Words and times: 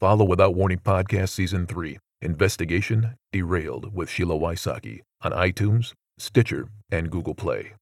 Follow 0.00 0.24
Without 0.24 0.54
Warning 0.54 0.78
Podcast 0.78 1.28
Season 1.28 1.66
3 1.66 1.98
Investigation 2.22 3.16
Derailed 3.34 3.94
with 3.94 4.08
Sheila 4.08 4.34
Wysocki 4.34 5.00
on 5.20 5.32
iTunes, 5.32 5.92
Stitcher, 6.16 6.68
and 6.90 7.10
Google 7.10 7.34
Play. 7.34 7.74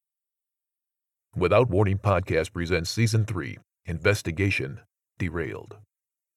Without 1.37 1.71
Warning 1.71 1.99
Podcast 1.99 2.53
presents 2.53 2.91
Season 2.91 3.25
3 3.25 3.59
Investigation 3.87 4.81
Derailed. 5.21 5.77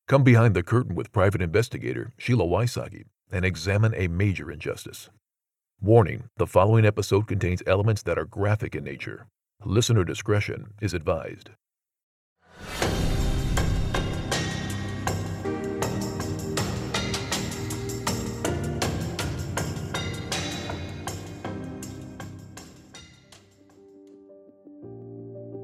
Come 0.07 0.23
behind 0.23 0.55
the 0.55 0.62
curtain 0.62 0.94
with 0.94 1.12
private 1.12 1.41
investigator 1.41 2.13
Sheila 2.20 2.45
Wysocki 2.45 3.05
and 3.32 3.43
examine 3.43 3.95
a 3.95 4.07
major 4.07 4.52
injustice. 4.52 5.09
Warning 5.82 6.25
the 6.38 6.45
following 6.45 6.86
episode 6.86 7.27
contains 7.27 7.63
elements 7.66 8.04
that 8.04 8.20
are 8.20 8.25
graphic 8.25 8.75
in 8.75 8.84
nature. 8.84 9.25
Listener 9.66 10.04
discretion 10.04 10.75
is 10.79 10.93
advised. 10.93 11.50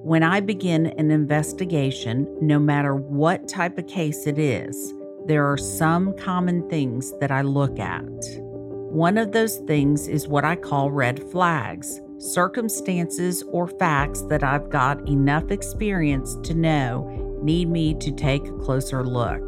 When 0.07 0.23
I 0.23 0.39
begin 0.39 0.85
an 0.97 1.11
investigation, 1.11 2.33
no 2.39 2.59
matter 2.59 2.95
what 2.95 3.49
type 3.49 3.77
of 3.77 3.87
case 3.87 4.25
it 4.25 4.39
is, 4.39 4.93
there 5.25 5.45
are 5.45 5.57
some 5.57 6.17
common 6.17 6.69
things 6.69 7.11
that 7.19 7.29
I 7.29 7.41
look 7.41 7.77
at. 7.77 8.07
One 8.89 9.17
of 9.17 9.33
those 9.33 9.57
things 9.67 10.07
is 10.07 10.25
what 10.25 10.45
I 10.45 10.55
call 10.55 10.91
red 10.91 11.21
flags 11.29 11.99
circumstances 12.19 13.43
or 13.51 13.67
facts 13.67 14.21
that 14.29 14.45
I've 14.45 14.69
got 14.69 15.05
enough 15.09 15.51
experience 15.51 16.37
to 16.43 16.53
know 16.53 17.39
need 17.43 17.69
me 17.69 17.93
to 17.95 18.09
take 18.13 18.47
a 18.47 18.57
closer 18.59 19.03
look. 19.03 19.41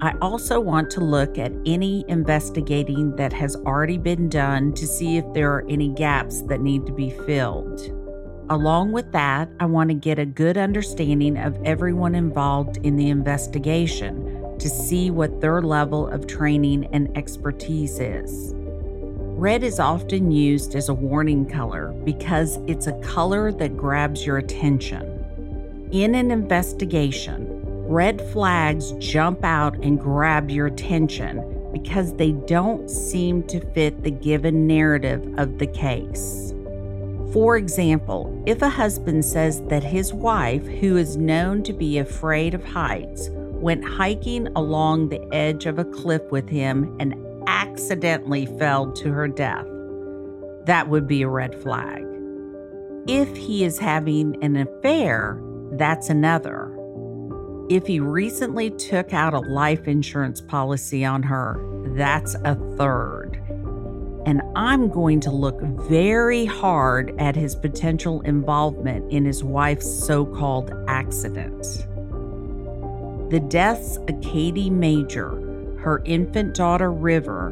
I 0.00 0.14
also 0.22 0.60
want 0.60 0.88
to 0.92 1.00
look 1.00 1.36
at 1.36 1.52
any 1.66 2.06
investigating 2.08 3.14
that 3.16 3.34
has 3.34 3.54
already 3.54 3.98
been 3.98 4.30
done 4.30 4.72
to 4.72 4.86
see 4.86 5.18
if 5.18 5.30
there 5.34 5.52
are 5.52 5.66
any 5.68 5.90
gaps 5.90 6.40
that 6.44 6.62
need 6.62 6.86
to 6.86 6.92
be 6.94 7.10
filled. 7.10 8.00
Along 8.50 8.92
with 8.92 9.10
that, 9.12 9.48
I 9.58 9.64
want 9.64 9.88
to 9.88 9.94
get 9.94 10.18
a 10.18 10.26
good 10.26 10.58
understanding 10.58 11.38
of 11.38 11.58
everyone 11.64 12.14
involved 12.14 12.76
in 12.78 12.96
the 12.96 13.08
investigation 13.08 14.58
to 14.58 14.68
see 14.68 15.10
what 15.10 15.40
their 15.40 15.62
level 15.62 16.06
of 16.06 16.26
training 16.26 16.86
and 16.92 17.16
expertise 17.16 17.98
is. 17.98 18.52
Red 18.54 19.64
is 19.64 19.80
often 19.80 20.30
used 20.30 20.74
as 20.74 20.90
a 20.90 20.94
warning 20.94 21.46
color 21.46 21.92
because 22.04 22.58
it's 22.66 22.86
a 22.86 23.00
color 23.00 23.50
that 23.50 23.78
grabs 23.78 24.26
your 24.26 24.36
attention. 24.36 25.88
In 25.90 26.14
an 26.14 26.30
investigation, 26.30 27.62
red 27.88 28.20
flags 28.30 28.92
jump 28.98 29.42
out 29.42 29.74
and 29.76 29.98
grab 29.98 30.50
your 30.50 30.66
attention 30.66 31.70
because 31.72 32.14
they 32.14 32.32
don't 32.32 32.90
seem 32.90 33.42
to 33.44 33.60
fit 33.72 34.02
the 34.02 34.10
given 34.10 34.66
narrative 34.66 35.26
of 35.38 35.58
the 35.58 35.66
case. 35.66 36.53
For 37.32 37.56
example, 37.56 38.42
if 38.46 38.62
a 38.62 38.68
husband 38.68 39.24
says 39.24 39.62
that 39.62 39.82
his 39.82 40.12
wife, 40.12 40.66
who 40.66 40.96
is 40.96 41.16
known 41.16 41.62
to 41.64 41.72
be 41.72 41.98
afraid 41.98 42.54
of 42.54 42.64
heights, 42.64 43.28
went 43.32 43.84
hiking 43.84 44.48
along 44.54 45.08
the 45.08 45.22
edge 45.34 45.66
of 45.66 45.78
a 45.78 45.84
cliff 45.84 46.22
with 46.30 46.48
him 46.48 46.96
and 47.00 47.14
accidentally 47.46 48.46
fell 48.58 48.92
to 48.92 49.10
her 49.10 49.26
death, 49.26 49.66
that 50.66 50.88
would 50.88 51.06
be 51.06 51.22
a 51.22 51.28
red 51.28 51.60
flag. 51.62 52.04
If 53.06 53.36
he 53.36 53.64
is 53.64 53.78
having 53.78 54.42
an 54.42 54.56
affair, 54.56 55.40
that's 55.72 56.10
another. 56.10 56.70
If 57.68 57.86
he 57.86 58.00
recently 58.00 58.70
took 58.70 59.12
out 59.12 59.34
a 59.34 59.40
life 59.40 59.88
insurance 59.88 60.40
policy 60.40 61.04
on 61.04 61.22
her, 61.22 61.58
that's 61.96 62.34
a 62.44 62.54
third 62.76 63.23
and 64.26 64.40
I'm 64.56 64.88
going 64.88 65.20
to 65.20 65.30
look 65.30 65.60
very 65.60 66.44
hard 66.44 67.14
at 67.20 67.36
his 67.36 67.54
potential 67.54 68.20
involvement 68.22 69.12
in 69.12 69.24
his 69.24 69.44
wife's 69.44 69.88
so 69.88 70.24
called 70.24 70.72
accident. 70.88 71.62
The 73.30 73.40
deaths 73.40 73.96
of 73.96 74.20
Kadie 74.20 74.70
Major, 74.70 75.30
her 75.78 76.02
infant 76.04 76.54
daughter 76.54 76.92
River, 76.92 77.48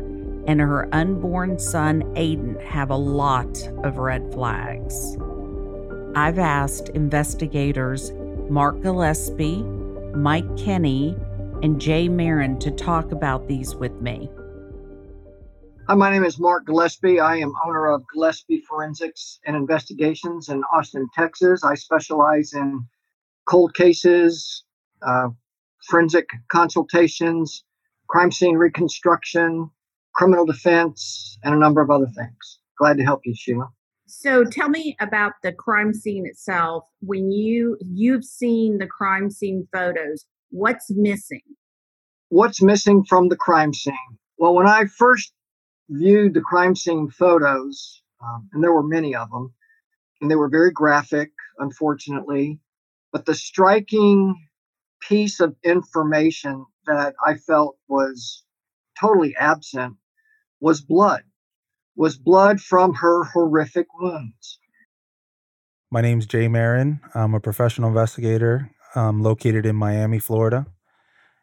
and 0.46 0.60
her 0.60 0.88
unborn 0.92 1.58
son 1.58 2.02
Aadon 2.14 2.60
have 2.62 2.90
a 2.90 2.96
lot 2.96 3.68
of 3.84 3.98
red 3.98 4.32
flags. 4.32 5.16
I've 6.14 6.38
asked 6.38 6.88
investigators 6.90 8.12
Mark 8.48 8.82
Gillespie, 8.82 9.62
Mike 10.14 10.56
Kenney, 10.56 11.16
and 11.62 11.80
Jay 11.80 12.08
Marin 12.08 12.58
to 12.58 12.70
talk 12.70 13.12
about 13.12 13.46
these 13.46 13.74
with 13.74 13.92
me. 14.00 14.30
Hi, 15.88 15.96
my 15.96 16.12
name 16.12 16.22
is 16.22 16.38
Mark 16.38 16.64
Gillespie. 16.64 17.18
I 17.18 17.38
am 17.38 17.52
owner 17.66 17.88
of 17.88 18.04
Gillespie 18.14 18.62
Forensics 18.68 19.40
and 19.44 19.56
Investigations 19.56 20.48
in 20.48 20.62
Austin, 20.72 21.08
Texas. 21.12 21.64
I 21.64 21.74
specialize 21.74 22.52
in 22.52 22.86
cold 23.48 23.74
cases, 23.74 24.62
uh, 25.04 25.30
forensic 25.88 26.28
consultations, 26.52 27.64
crime 28.08 28.30
scene 28.30 28.56
reconstruction, 28.56 29.70
criminal 30.14 30.46
defense, 30.46 31.36
and 31.42 31.52
a 31.52 31.58
number 31.58 31.80
of 31.80 31.90
other 31.90 32.08
things. 32.16 32.60
Glad 32.78 32.96
to 32.98 33.02
help 33.02 33.22
you, 33.24 33.34
Sheila. 33.36 33.68
So 34.06 34.44
tell 34.44 34.68
me 34.68 34.96
about 35.00 35.32
the 35.42 35.52
crime 35.52 35.92
scene 35.92 36.26
itself. 36.26 36.84
When 37.00 37.32
you 37.32 37.76
you've 37.80 38.24
seen 38.24 38.78
the 38.78 38.86
crime 38.86 39.30
scene 39.30 39.66
photos, 39.72 40.26
what's 40.50 40.92
missing? 40.94 41.42
What's 42.28 42.62
missing 42.62 43.04
from 43.04 43.30
the 43.30 43.36
crime 43.36 43.74
scene? 43.74 43.96
Well, 44.38 44.54
when 44.54 44.68
I 44.68 44.84
first 44.84 45.32
viewed 45.92 46.34
the 46.34 46.40
crime 46.40 46.74
scene 46.74 47.10
photos, 47.10 48.02
um, 48.22 48.48
and 48.52 48.62
there 48.62 48.72
were 48.72 48.82
many 48.82 49.14
of 49.14 49.30
them, 49.30 49.52
and 50.20 50.30
they 50.30 50.36
were 50.36 50.48
very 50.48 50.70
graphic, 50.70 51.30
unfortunately. 51.58 52.58
But 53.12 53.26
the 53.26 53.34
striking 53.34 54.34
piece 55.00 55.40
of 55.40 55.54
information 55.62 56.64
that 56.86 57.14
I 57.24 57.34
felt 57.34 57.76
was 57.88 58.44
totally 58.98 59.34
absent 59.36 59.96
was 60.60 60.80
blood, 60.80 61.22
was 61.96 62.16
blood 62.16 62.60
from 62.60 62.94
her 62.94 63.24
horrific 63.24 63.86
wounds. 63.98 64.58
My 65.90 66.00
name's 66.00 66.24
Jay 66.24 66.48
Marin. 66.48 67.00
I'm 67.14 67.34
a 67.34 67.40
professional 67.40 67.88
investigator 67.88 68.70
um, 68.94 69.22
located 69.22 69.66
in 69.66 69.76
Miami, 69.76 70.18
Florida. 70.18 70.66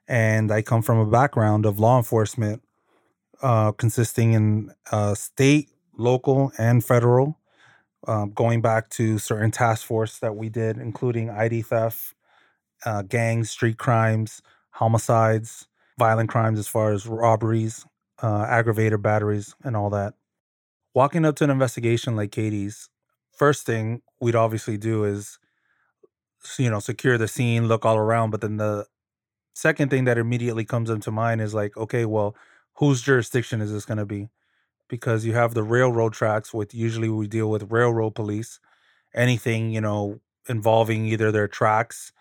And 0.08 0.52
I 0.52 0.64
come 0.64 0.82
from 0.82 0.98
a 0.98 1.06
background 1.06 1.68
of 1.68 1.80
law 1.80 1.98
enforcement 1.98 2.64
uh, 3.42 3.72
consisting 3.74 4.34
in 4.34 4.74
uh, 4.92 5.16
state, 5.16 5.70
local, 5.98 6.52
and 6.58 6.84
federal, 6.84 7.38
uh, 8.08 8.26
going 8.26 8.62
back 8.62 8.90
to 8.92 9.18
certain 9.18 9.52
task 9.52 9.86
force 9.86 10.20
that 10.20 10.36
we 10.36 10.50
did, 10.50 10.78
including 10.78 11.30
ID 11.30 11.62
theft, 11.62 12.16
uh, 12.86 13.02
gangs, 13.04 13.52
street 13.52 13.78
crimes, 13.78 14.42
homicides, 14.72 15.68
violent 15.98 16.30
crimes 16.30 16.60
as 16.60 16.68
far 16.68 16.94
as 16.94 17.08
robberies, 17.08 17.86
uh, 18.24 18.46
aggravated 18.50 19.02
batteries, 19.02 19.56
and 19.64 19.76
all 19.76 19.90
that. 19.90 20.14
Walking 20.94 21.26
up 21.26 21.36
to 21.38 21.44
an 21.44 21.50
investigation 21.50 22.16
like 22.16 22.32
Kadie's, 22.32 22.90
first 23.32 23.66
thing 23.66 24.02
we'd 24.22 24.36
obviously 24.36 24.78
do 24.78 25.04
is, 25.04 25.40
you 26.58 26.70
know, 26.70 26.80
secure 26.80 27.18
the 27.18 27.28
scene, 27.28 27.68
look 27.68 27.86
all 27.86 27.98
around. 27.98 28.32
But 28.32 28.42
then 28.42 28.58
the 28.58 28.86
second 29.54 29.90
thing 29.90 30.06
that 30.06 30.18
immediately 30.18 30.66
comes 30.66 30.90
into 30.90 31.12
mind 31.12 31.42
is 31.42 31.54
like, 31.54 31.78
okay, 31.78 32.06
well, 32.06 32.36
whose 32.80 33.02
jurisdiction 33.02 33.62
is 33.62 33.72
this 33.72 33.86
going 33.86 33.98
to 33.98 34.06
be? 34.06 34.30
Because 34.90 35.26
you 35.26 35.34
have 35.34 35.54
the 35.54 35.64
railroad 35.64 36.14
tracks, 36.14 36.54
with 36.54 36.74
usually 36.74 37.10
we 37.10 37.28
deal 37.28 37.50
with 37.50 37.72
railroad 37.72 38.16
police. 38.16 38.60
Anything 39.14 39.72
you 39.72 39.82
know 39.82 40.20
involving 40.48 41.06
either 41.06 41.32
their 41.32 41.48
tracks 41.48 42.12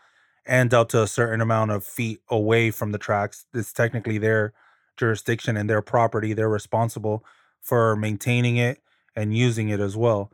and 0.47 0.73
out 0.75 0.91
to 0.91 1.03
a 1.03 1.07
certain 1.07 1.41
amount 1.41 1.71
of 1.71 1.85
feet 1.85 2.21
away 2.31 2.71
from 2.71 2.93
the 2.93 2.99
tracks, 2.99 3.47
it's 3.55 3.73
technically 3.73 4.19
their 4.19 4.53
jurisdiction 4.97 5.57
and 5.57 5.71
their 5.71 5.83
property. 5.83 6.33
They're 6.33 6.49
responsible 6.49 7.25
for 7.61 7.97
maintaining 7.97 8.57
it 8.57 8.81
and 9.17 9.37
using 9.37 9.69
it 9.69 9.81
as 9.81 9.97
well. 9.97 10.31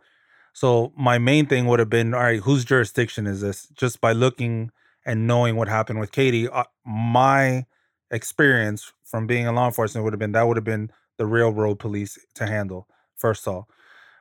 So 0.52 0.92
my 0.96 1.18
main 1.18 1.46
thing 1.46 1.66
would 1.66 1.80
have 1.80 1.90
been, 1.90 2.14
all 2.14 2.20
right, 2.22 2.40
whose 2.40 2.64
jurisdiction 2.64 3.26
is 3.26 3.40
this? 3.40 3.68
Just 3.74 4.00
by 4.00 4.12
looking 4.12 4.70
and 5.04 5.26
knowing 5.26 5.56
what 5.56 5.68
happened 5.68 6.00
with 6.00 6.12
Kadie, 6.12 6.48
uh, 6.52 6.64
my 6.86 7.66
experience 8.10 8.92
from 9.04 9.26
being 9.26 9.46
in 9.46 9.54
law 9.54 9.66
enforcement 9.66 10.04
would 10.04 10.12
have 10.12 10.20
been 10.20 10.32
that 10.32 10.46
would 10.46 10.56
have 10.56 10.64
been 10.64 10.90
the 11.18 11.26
railroad 11.26 11.78
police 11.78 12.18
to 12.34 12.46
handle 12.46 12.88
first 13.16 13.46
of 13.46 13.54
all 13.54 13.68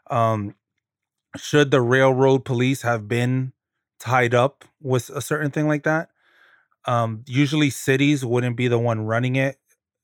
um, 0.10 0.56
should 1.38 1.72
the 1.72 1.82
railroad 1.82 2.46
police 2.46 2.82
have 2.84 3.08
been 3.08 3.54
tied 4.00 4.34
up 4.34 4.66
with 4.82 5.10
a 5.10 5.22
certain 5.22 5.52
thing 5.52 5.68
like 5.68 5.84
that? 5.84 6.10
Um, 6.86 7.24
usually 7.28 7.70
cities 7.70 8.26
wouldn't 8.26 8.58
be 8.58 8.68
the 8.68 8.80
one 8.80 9.06
running 9.06 9.36
it 9.36 9.58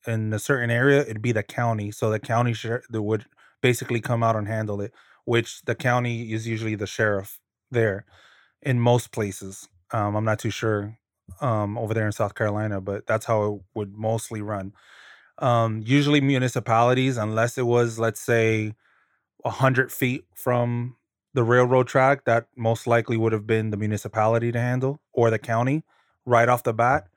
in 0.08 0.34
a 0.34 0.40
certain 0.40 0.72
area 0.72 1.02
it'd 1.02 1.22
be 1.22 1.34
the 1.34 1.44
county 1.44 1.92
so 1.92 2.10
the 2.10 2.20
county 2.20 2.56
would 2.92 3.26
basically 3.62 4.00
come 4.00 4.24
out 4.24 4.36
and 4.38 4.48
handle 4.48 4.80
it 4.80 4.94
which 5.26 5.62
the 5.64 5.76
county 5.76 6.32
is 6.32 6.48
usually 6.48 6.76
the 6.76 6.88
sheriff 6.88 7.38
there 7.70 8.06
in 8.62 8.80
most 8.80 9.12
places. 9.12 9.68
Um, 9.92 10.16
i'm 10.16 10.26
not 10.26 10.40
too 10.40 10.52
sure 10.52 10.99
um, 11.42 11.78
over 11.78 11.94
there 11.94 12.06
in 12.06 12.12
South 12.12 12.36
Carolina, 12.36 12.82
but 12.82 13.08
that's 13.08 13.26
how 13.26 13.44
it 13.46 13.62
would 13.74 13.94
mostly 13.94 14.42
run. 14.42 14.74
Um, 15.38 15.82
usually, 15.86 16.22
municipalities, 16.22 17.18
unless 17.18 17.58
it 17.58 17.66
was, 17.66 17.98
let's 17.98 18.20
say, 18.20 18.74
a 19.46 19.50
hundred 19.50 19.92
feet 19.92 20.26
from 20.36 20.98
the 21.34 21.44
railroad 21.44 21.88
track, 21.88 22.26
that 22.26 22.48
most 22.56 22.88
likely 22.88 23.16
would 23.16 23.32
have 23.32 23.48
been 23.48 23.70
the 23.70 23.78
municipality 23.78 24.52
to 24.52 24.60
handle 24.60 25.02
or 25.14 25.30
the 25.30 25.40
county 25.40 25.84
right 26.26 26.50
off 26.50 26.64
the 26.64 26.74
bat. 26.74 27.08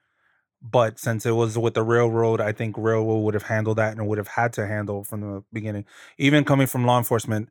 But 0.62 1.00
since 1.00 1.26
it 1.26 1.32
was 1.32 1.58
with 1.58 1.74
the 1.74 1.82
railroad, 1.82 2.40
I 2.40 2.52
think 2.52 2.76
railroad 2.78 3.22
would 3.24 3.34
have 3.34 3.42
handled 3.44 3.78
that 3.78 3.96
and 3.96 4.06
would 4.06 4.18
have 4.18 4.28
had 4.28 4.52
to 4.52 4.66
handle 4.66 5.02
from 5.02 5.20
the 5.20 5.44
beginning. 5.52 5.84
Even 6.18 6.44
coming 6.44 6.68
from 6.68 6.86
law 6.86 6.98
enforcement, 6.98 7.48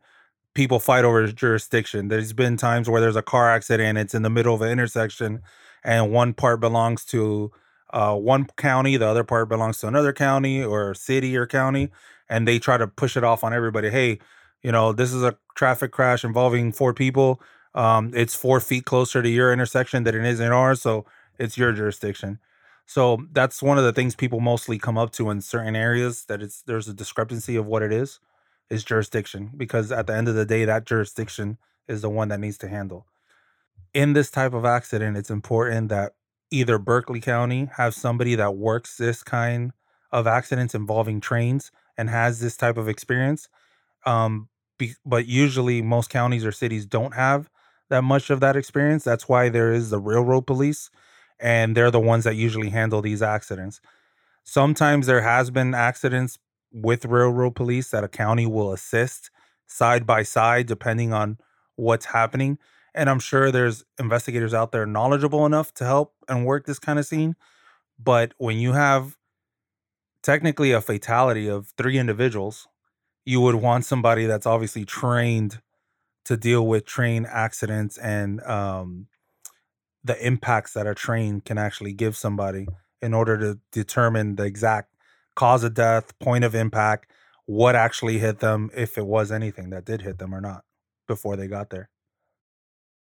people 0.54 0.80
fight 0.80 1.04
over 1.04 1.28
jurisdiction. 1.28 2.08
There's 2.08 2.32
been 2.32 2.56
times 2.56 2.90
where 2.90 3.02
there's 3.02 3.18
a 3.18 3.22
car 3.22 3.52
accident, 3.52 3.98
it's 3.98 4.14
in 4.14 4.22
the 4.22 4.30
middle 4.30 4.56
of 4.56 4.62
an 4.62 4.70
intersection, 4.70 5.42
and 5.84 6.12
one 6.12 6.34
part 6.34 6.60
belongs 6.60 7.06
to 7.06 7.52
uh, 7.92 8.16
one 8.16 8.46
county, 8.58 8.98
the 8.98 9.08
other 9.08 9.24
part 9.24 9.50
belongs 9.50 9.80
to 9.80 9.88
another 9.88 10.14
county 10.14 10.64
or 10.64 10.94
city 10.94 11.36
or 11.36 11.46
county, 11.46 11.90
and 12.30 12.48
they 12.48 12.60
try 12.60 12.78
to 12.78 12.88
push 12.88 13.18
it 13.18 13.24
off 13.24 13.44
on 13.44 13.54
everybody. 13.54 13.90
Hey, 13.90 14.20
you 14.64 14.72
know, 14.72 14.94
this 14.94 15.12
is 15.14 15.24
a 15.24 15.38
traffic 15.56 15.92
crash 15.92 16.24
involving 16.24 16.72
four 16.72 16.94
people. 16.94 17.42
Um, 17.74 18.12
it's 18.14 18.36
four 18.36 18.60
feet 18.60 18.86
closer 18.86 19.22
to 19.22 19.30
your 19.30 19.52
intersection 19.52 20.04
than 20.04 20.16
it 20.16 20.26
is 20.26 20.40
in 20.40 20.52
ours, 20.52 20.82
so 20.82 21.06
it's 21.40 21.58
your 21.58 21.74
jurisdiction. 21.74 22.40
So 22.86 23.26
that's 23.32 23.64
one 23.64 23.78
of 23.78 23.84
the 23.84 23.94
things 23.94 24.16
people 24.16 24.42
mostly 24.42 24.78
come 24.78 24.98
up 24.98 25.12
to 25.14 25.30
in 25.30 25.42
certain 25.42 25.76
areas 25.76 26.26
that 26.26 26.42
it's 26.42 26.62
there's 26.64 26.88
a 26.90 26.94
discrepancy 26.94 27.56
of 27.56 27.66
what 27.66 27.84
it 27.84 27.92
is 27.94 28.20
is 28.70 28.84
jurisdiction 28.84 29.52
because 29.56 29.92
at 29.92 30.08
the 30.08 30.16
end 30.16 30.28
of 30.28 30.36
the 30.36 30.46
day 30.46 30.66
that 30.66 30.86
jurisdiction 30.86 31.58
is 31.88 32.02
the 32.02 32.10
one 32.10 32.28
that 32.30 32.40
needs 32.40 32.58
to 32.60 32.68
handle. 32.68 33.06
In 33.94 34.14
this 34.14 34.32
type 34.32 34.54
of 34.54 34.66
accident, 34.66 35.18
it's 35.18 35.30
important 35.30 35.90
that 35.90 36.14
either 36.50 36.78
Berkeley 36.78 37.20
County 37.20 37.70
have 37.78 37.94
somebody 37.94 38.36
that 38.36 38.56
works 38.56 38.98
this 38.98 39.24
kind 39.24 39.74
of 40.12 40.28
accidents 40.28 40.76
involving 40.76 41.22
trains 41.22 41.72
and 41.98 42.10
has 42.10 42.40
this 42.40 42.58
type 42.58 42.78
of 42.78 42.88
experience. 42.88 43.48
Um, 44.06 44.50
be, 44.78 44.96
but 45.06 45.28
usually 45.28 45.82
most 45.82 46.10
counties 46.10 46.46
or 46.46 46.52
cities 46.52 46.86
don't 46.86 47.14
have 47.14 47.50
that 47.90 48.04
much 48.04 48.30
of 48.30 48.40
that 48.40 48.56
experience. 48.56 49.04
That's 49.04 49.28
why 49.28 49.50
there 49.50 49.72
is 49.72 49.90
the 49.90 50.00
railroad 50.00 50.48
police 50.48 50.90
and 51.40 51.76
they're 51.76 51.92
the 51.92 52.00
ones 52.00 52.24
that 52.24 52.36
usually 52.36 52.70
handle 52.70 53.02
these 53.02 53.22
accidents. 53.22 53.82
Sometimes 54.44 55.08
there 55.08 55.22
has 55.22 55.52
been 55.52 55.74
accidents 55.74 56.40
with 56.72 57.06
railroad 57.06 57.56
police 57.56 57.90
that 57.90 58.04
a 58.04 58.08
county 58.08 58.46
will 58.46 58.72
assist 58.72 59.30
side 59.68 60.06
by 60.06 60.24
side 60.24 60.68
depending 60.68 61.14
on 61.14 61.38
what's 61.76 62.06
happening. 62.06 62.58
And 62.94 63.10
I'm 63.10 63.20
sure 63.20 63.52
there's 63.52 63.84
investigators 64.00 64.54
out 64.54 64.72
there 64.72 64.86
knowledgeable 64.86 65.46
enough 65.46 65.74
to 65.76 65.86
help 65.86 66.14
and 66.28 66.46
work 66.46 66.66
this 66.66 66.80
kind 66.80 67.00
of 67.00 67.06
scene. 67.06 67.36
But 67.98 68.34
when 68.38 68.58
you 68.58 68.74
have 68.74 69.18
technically 70.24 70.72
a 70.72 70.82
fatality 70.82 71.48
of 71.48 71.74
three 71.78 71.98
individuals, 71.98 72.68
you 73.26 73.40
would 73.42 73.56
want 73.56 73.86
somebody 73.86 74.26
that's 74.26 74.46
obviously 74.46 74.86
trained 74.86 75.62
to 76.26 76.38
deal 76.38 76.66
with 76.68 76.86
train 76.86 77.26
accidents 77.30 77.98
and 77.98 78.42
um, 78.44 79.08
the 80.04 80.26
impacts 80.26 80.74
that 80.74 80.88
a 80.88 80.96
train 80.96 81.42
can 81.42 81.58
actually 81.58 81.94
give 81.94 82.16
somebody 82.16 82.68
in 83.02 83.14
order 83.14 83.38
to 83.38 83.60
determine 83.72 84.36
the 84.36 84.44
exact 84.44 84.94
cause 85.36 85.64
of 85.64 85.74
death, 85.74 86.18
point 86.20 86.44
of 86.44 86.54
impact, 86.54 87.12
what 87.46 87.76
actually 87.76 88.20
hit 88.20 88.40
them, 88.40 88.70
if 88.76 88.98
it 88.98 89.06
was 89.06 89.32
anything 89.32 89.70
that 89.72 89.86
did 89.86 90.02
hit 90.02 90.20
them 90.20 90.34
or 90.34 90.42
not 90.42 90.64
before 91.08 91.36
they 91.36 91.48
got 91.48 91.70
there. 91.70 91.90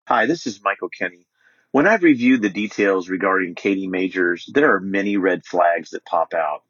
Hi, 0.06 0.26
this 0.26 0.46
is 0.46 0.62
Michael 0.62 0.90
Kenney. 0.90 1.26
When 1.70 1.88
I've 1.88 2.02
reviewed 2.02 2.42
the 2.42 2.50
details 2.50 3.08
regarding 3.08 3.54
Kadie 3.54 3.88
Majors, 3.88 4.46
there 4.52 4.74
are 4.74 4.80
many 4.80 5.16
red 5.16 5.46
flags 5.46 5.90
that 5.90 6.04
pop 6.04 6.34
out. 6.34 6.62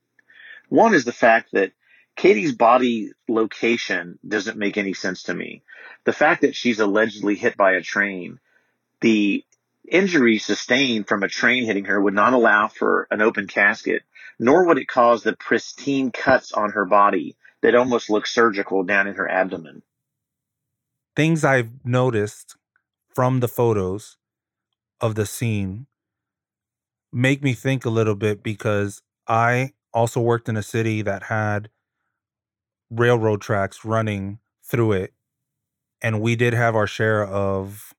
One 0.68 0.94
is 0.94 1.04
the 1.04 1.10
fact 1.10 1.48
that 1.52 1.72
Kadie's 2.16 2.54
body 2.54 3.10
location 3.26 4.20
doesn't 4.26 4.56
make 4.56 4.78
any 4.78 4.94
sense 4.94 5.24
to 5.24 5.34
me. 5.34 5.64
The 6.04 6.12
fact 6.12 6.42
that 6.42 6.54
she's 6.54 6.78
allegedly 6.78 7.34
hit 7.34 7.56
by 7.56 7.72
a 7.72 7.80
train, 7.80 8.38
the 9.00 9.44
injury 9.90 10.38
sustained 10.38 11.08
from 11.08 11.24
a 11.24 11.28
train 11.28 11.64
hitting 11.64 11.86
her 11.86 12.00
would 12.00 12.14
not 12.14 12.34
allow 12.34 12.68
for 12.68 13.08
an 13.10 13.20
open 13.20 13.48
casket, 13.48 14.02
nor 14.38 14.64
would 14.64 14.78
it 14.78 14.86
cause 14.86 15.24
the 15.24 15.34
pristine 15.34 16.12
cuts 16.12 16.52
on 16.52 16.70
her 16.70 16.84
body 16.84 17.36
that 17.62 17.74
almost 17.74 18.10
look 18.10 18.28
surgical 18.28 18.84
down 18.84 19.08
in 19.08 19.16
her 19.16 19.28
abdomen. 19.28 19.82
Things 21.16 21.44
I've 21.44 21.84
noticed 21.84 22.54
from 23.14 23.40
the 23.40 23.48
photos 23.48 24.16
of 25.00 25.14
the 25.14 25.26
scene 25.26 25.86
make 27.12 27.42
me 27.42 27.52
think 27.54 27.84
a 27.84 27.90
little 27.90 28.16
bit 28.16 28.42
because 28.42 29.02
I 29.28 29.72
also 29.92 30.20
worked 30.20 30.48
in 30.48 30.56
a 30.56 30.62
city 30.62 31.00
that 31.02 31.24
had 31.24 31.70
railroad 32.90 33.40
tracks 33.40 33.84
running 33.84 34.40
through 34.62 34.92
it. 34.92 35.14
And 36.02 36.20
we 36.20 36.36
did 36.36 36.52
have 36.54 36.74
our 36.74 36.86
share 36.86 37.24
of 37.24 37.94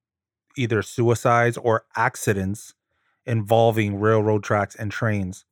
either 0.58 0.82
suicides 0.82 1.58
or 1.58 1.86
accidents 1.96 2.74
involving 3.26 4.00
railroad 4.00 4.44
tracks 4.44 4.76
and 4.76 4.92
trains. 4.92 5.46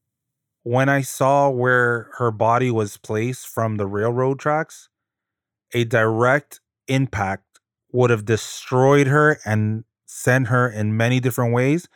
When 0.63 0.87
I 0.87 1.01
saw 1.01 1.49
where 1.49 2.09
her 2.17 2.31
body 2.31 2.69
was 2.69 2.97
placed 2.97 3.47
from 3.47 3.77
the 3.77 3.87
railroad 3.87 4.39
tracks, 4.39 4.89
a 5.73 5.83
direct 5.83 6.59
impact 6.87 7.52
would 7.93 8.09
have 8.09 8.25
destroyed 8.25 9.07
her 9.07 9.39
and 9.45 9.85
sent 10.05 10.47
her 10.47 10.69
in 10.69 10.97
many 10.97 11.21
different 11.21 11.53
ways, 11.53 11.87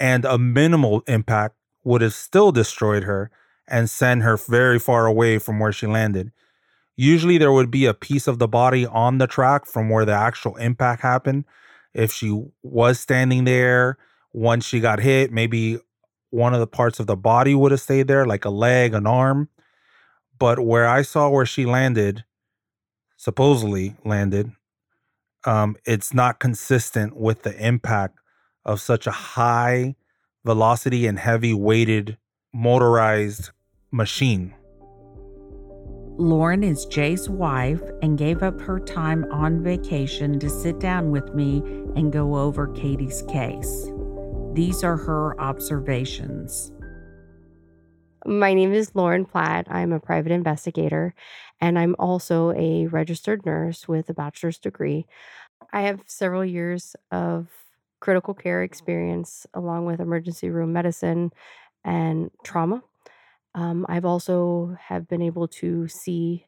and 0.00 0.24
a 0.24 0.36
minimal 0.36 1.02
impact 1.06 1.54
would 1.84 2.00
have 2.00 2.14
still 2.14 2.50
destroyed 2.50 3.04
her 3.04 3.30
and 3.68 3.88
sent 3.88 4.22
her 4.22 4.36
very 4.36 4.78
far 4.78 5.06
away 5.06 5.38
from 5.38 5.60
where 5.60 5.72
she 5.72 5.86
landed. 5.86 6.32
Usually, 6.96 7.38
there 7.38 7.52
would 7.52 7.70
be 7.70 7.86
a 7.86 7.94
piece 7.94 8.26
of 8.26 8.40
the 8.40 8.48
body 8.48 8.84
on 8.84 9.18
the 9.18 9.28
track 9.28 9.66
from 9.66 9.88
where 9.88 10.04
the 10.04 10.12
actual 10.12 10.56
impact 10.56 11.02
happened, 11.02 11.44
if 11.94 12.12
she 12.12 12.44
was 12.62 12.98
standing 12.98 13.44
there 13.44 13.98
once 14.32 14.64
she 14.64 14.80
got 14.80 15.00
hit, 15.00 15.32
maybe 15.32 15.78
one 16.30 16.54
of 16.54 16.60
the 16.60 16.66
parts 16.66 17.00
of 17.00 17.06
the 17.06 17.16
body 17.16 17.54
would 17.54 17.70
have 17.70 17.80
stayed 17.80 18.08
there, 18.08 18.26
like 18.26 18.44
a 18.44 18.50
leg, 18.50 18.94
an 18.94 19.06
arm. 19.06 19.48
But 20.38 20.60
where 20.60 20.86
I 20.86 21.02
saw 21.02 21.28
where 21.28 21.46
she 21.46 21.66
landed, 21.66 22.24
supposedly 23.16 23.96
landed, 24.04 24.52
um, 25.44 25.76
it's 25.84 26.12
not 26.12 26.40
consistent 26.40 27.16
with 27.16 27.42
the 27.42 27.56
impact 27.64 28.18
of 28.64 28.80
such 28.80 29.06
a 29.06 29.12
high 29.12 29.94
velocity 30.44 31.06
and 31.06 31.18
heavy 31.18 31.54
weighted 31.54 32.18
motorized 32.52 33.50
machine. 33.90 34.54
Lauren 36.18 36.64
is 36.64 36.84
Jay's 36.86 37.28
wife 37.28 37.80
and 38.02 38.18
gave 38.18 38.42
up 38.42 38.60
her 38.60 38.80
time 38.80 39.24
on 39.30 39.62
vacation 39.62 40.40
to 40.40 40.50
sit 40.50 40.80
down 40.80 41.12
with 41.12 41.32
me 41.32 41.58
and 41.94 42.12
go 42.12 42.36
over 42.36 42.66
Kadie's 42.68 43.22
case. 43.22 43.90
These 44.52 44.82
are 44.82 44.96
her 44.96 45.40
observations. 45.40 46.72
My 48.26 48.52
name 48.54 48.72
is 48.72 48.94
Lauren 48.94 49.24
Platt. 49.24 49.66
I'm 49.70 49.92
a 49.92 50.00
private 50.00 50.32
investigator 50.32 51.14
and 51.60 51.78
I'm 51.78 51.94
also 51.98 52.52
a 52.52 52.86
registered 52.86 53.46
nurse 53.46 53.86
with 53.88 54.08
a 54.10 54.14
bachelor's 54.14 54.58
degree. 54.58 55.06
I 55.72 55.82
have 55.82 56.02
several 56.06 56.44
years 56.44 56.96
of 57.12 57.48
critical 58.00 58.34
care 58.34 58.62
experience 58.62 59.46
along 59.54 59.86
with 59.86 60.00
emergency 60.00 60.50
room 60.50 60.72
medicine 60.72 61.32
and 61.84 62.30
trauma. 62.44 62.82
Um, 63.54 63.86
I've 63.88 64.06
also 64.06 64.76
have 64.80 65.08
been 65.08 65.22
able 65.22 65.48
to 65.48 65.88
see 65.88 66.46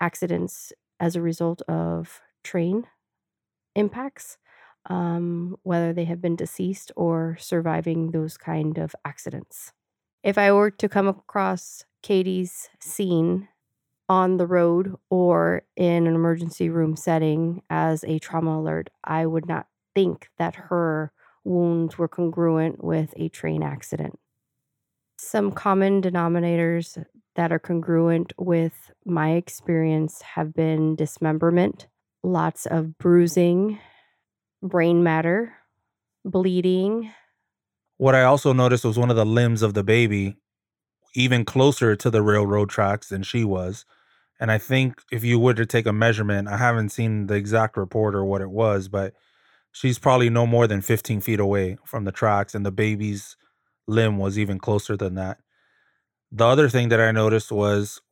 accidents 0.00 0.72
as 1.00 1.16
a 1.16 1.22
result 1.22 1.62
of 1.64 2.20
train 2.44 2.86
impacts, 3.76 4.38
um, 4.90 5.56
whether 5.64 5.92
they 5.92 6.04
have 6.06 6.20
been 6.22 6.36
deceased 6.36 6.92
or 6.96 7.36
surviving 7.40 8.12
those 8.12 8.36
kind 8.38 8.78
of 8.78 8.94
accidents. 9.04 9.72
If 10.26 10.36
I 10.36 10.52
were 10.52 10.70
to 10.70 10.88
come 10.90 11.08
across 11.08 11.84
Kadie's 12.02 12.68
scene 12.80 13.48
on 14.08 14.36
the 14.36 14.46
road 14.46 14.94
or 15.08 15.62
in 15.74 16.06
an 16.06 16.14
emergency 16.14 16.68
room 16.68 16.96
setting 16.96 17.62
as 17.70 18.04
a 18.04 18.18
trauma 18.18 18.60
alert, 18.60 18.90
I 19.02 19.24
would 19.24 19.46
not 19.46 19.68
think 19.94 20.28
that 20.36 20.56
her 20.56 21.12
wounds 21.44 21.96
were 21.96 22.08
congruent 22.08 22.84
with 22.84 23.14
a 23.16 23.30
train 23.30 23.62
accident 23.62 24.18
some 25.18 25.50
common 25.50 26.02
denominators 26.02 27.02
that 27.34 27.52
are 27.52 27.58
congruent 27.58 28.32
with 28.38 28.90
my 29.04 29.32
experience 29.32 30.22
have 30.22 30.54
been 30.54 30.94
dismemberment, 30.94 31.88
lots 32.22 32.66
of 32.66 32.96
bruising, 32.98 33.78
brain 34.62 35.02
matter, 35.02 35.54
bleeding. 36.24 37.10
What 37.98 38.14
I 38.14 38.22
also 38.24 38.52
noticed 38.52 38.84
was 38.84 38.98
one 38.98 39.10
of 39.10 39.16
the 39.16 39.26
limbs 39.26 39.62
of 39.62 39.74
the 39.74 39.84
baby 39.84 40.36
even 41.14 41.44
closer 41.44 41.96
to 41.96 42.10
the 42.10 42.22
railroad 42.22 42.68
tracks 42.68 43.08
than 43.08 43.22
she 43.22 43.42
was. 43.44 43.86
And 44.38 44.52
I 44.52 44.58
think 44.58 45.00
if 45.10 45.24
you 45.24 45.38
were 45.38 45.54
to 45.54 45.64
take 45.64 45.86
a 45.86 45.92
measurement, 45.92 46.48
I 46.48 46.58
haven't 46.58 46.90
seen 46.90 47.26
the 47.26 47.34
exact 47.34 47.76
report 47.76 48.14
or 48.14 48.24
what 48.24 48.42
it 48.42 48.50
was, 48.50 48.88
but 48.88 49.14
she's 49.72 49.98
probably 49.98 50.28
no 50.28 50.46
more 50.46 50.66
than 50.66 50.82
15 50.82 51.22
feet 51.22 51.40
away 51.40 51.78
from 51.84 52.04
the 52.04 52.12
tracks, 52.12 52.54
and 52.54 52.66
the 52.66 52.70
baby's 52.72 53.36
limb 53.86 54.18
was 54.18 54.38
even 54.38 54.58
closer 54.58 54.96
than 54.96 55.14
that. 55.14 55.38
The 56.30 56.46
other 56.46 56.68
thing 56.68 56.90
that 56.90 57.00
I 57.00 57.12
noticed 57.12 57.50
was 57.50 58.02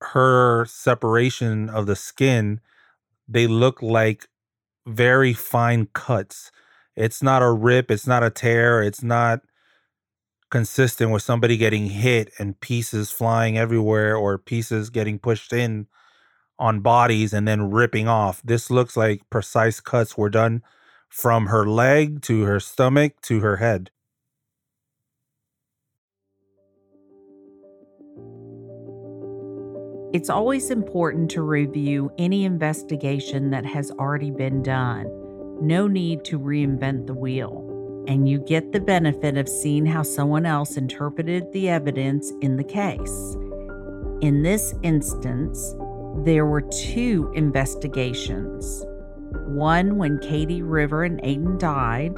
her 0.00 0.64
separation 0.66 1.68
of 1.68 1.86
the 1.86 1.96
skin, 1.96 2.60
they 3.28 3.46
look 3.46 3.82
like 3.82 4.28
very 4.86 5.32
fine 5.34 5.88
cuts. 5.92 6.50
It's 6.96 7.22
not 7.22 7.42
a 7.42 7.52
rip, 7.52 7.90
it's 7.90 8.06
not 8.06 8.22
a 8.22 8.30
tear, 8.30 8.82
it's 8.82 9.02
not 9.02 9.40
consistent 10.50 11.10
with 11.10 11.22
somebody 11.22 11.56
getting 11.56 11.86
hit 11.90 12.30
and 12.38 12.58
pieces 12.60 13.10
flying 13.10 13.58
everywhere 13.58 14.16
or 14.16 14.38
pieces 14.38 14.90
getting 14.90 15.18
pushed 15.18 15.52
in 15.52 15.86
on 16.58 16.80
bodies 16.80 17.32
and 17.34 17.46
then 17.46 17.70
ripping 17.70 18.08
off. 18.08 18.40
This 18.42 18.70
looks 18.70 18.96
like 18.96 19.28
precise 19.28 19.80
cuts 19.80 20.16
were 20.16 20.30
done 20.30 20.62
from 21.08 21.46
her 21.46 21.66
leg 21.66 22.22
to 22.22 22.42
her 22.42 22.60
stomach 22.60 23.20
to 23.22 23.40
her 23.40 23.56
head. 23.56 23.90
It's 30.12 30.30
always 30.30 30.70
important 30.70 31.30
to 31.32 31.42
review 31.42 32.10
any 32.16 32.46
investigation 32.46 33.50
that 33.50 33.66
has 33.66 33.90
already 33.90 34.30
been 34.30 34.62
done. 34.62 35.25
No 35.60 35.86
need 35.86 36.24
to 36.26 36.38
reinvent 36.38 37.06
the 37.06 37.14
wheel. 37.14 38.04
And 38.08 38.28
you 38.28 38.38
get 38.38 38.72
the 38.72 38.80
benefit 38.80 39.36
of 39.36 39.48
seeing 39.48 39.86
how 39.86 40.02
someone 40.02 40.46
else 40.46 40.76
interpreted 40.76 41.52
the 41.52 41.68
evidence 41.68 42.32
in 42.40 42.56
the 42.56 42.64
case. 42.64 43.36
In 44.20 44.42
this 44.42 44.74
instance, 44.82 45.74
there 46.24 46.46
were 46.46 46.62
two 46.62 47.32
investigations 47.34 48.84
one 49.48 49.96
when 49.96 50.18
Kadie 50.18 50.62
River 50.62 51.04
and 51.04 51.20
Aadon 51.22 51.58
died, 51.58 52.16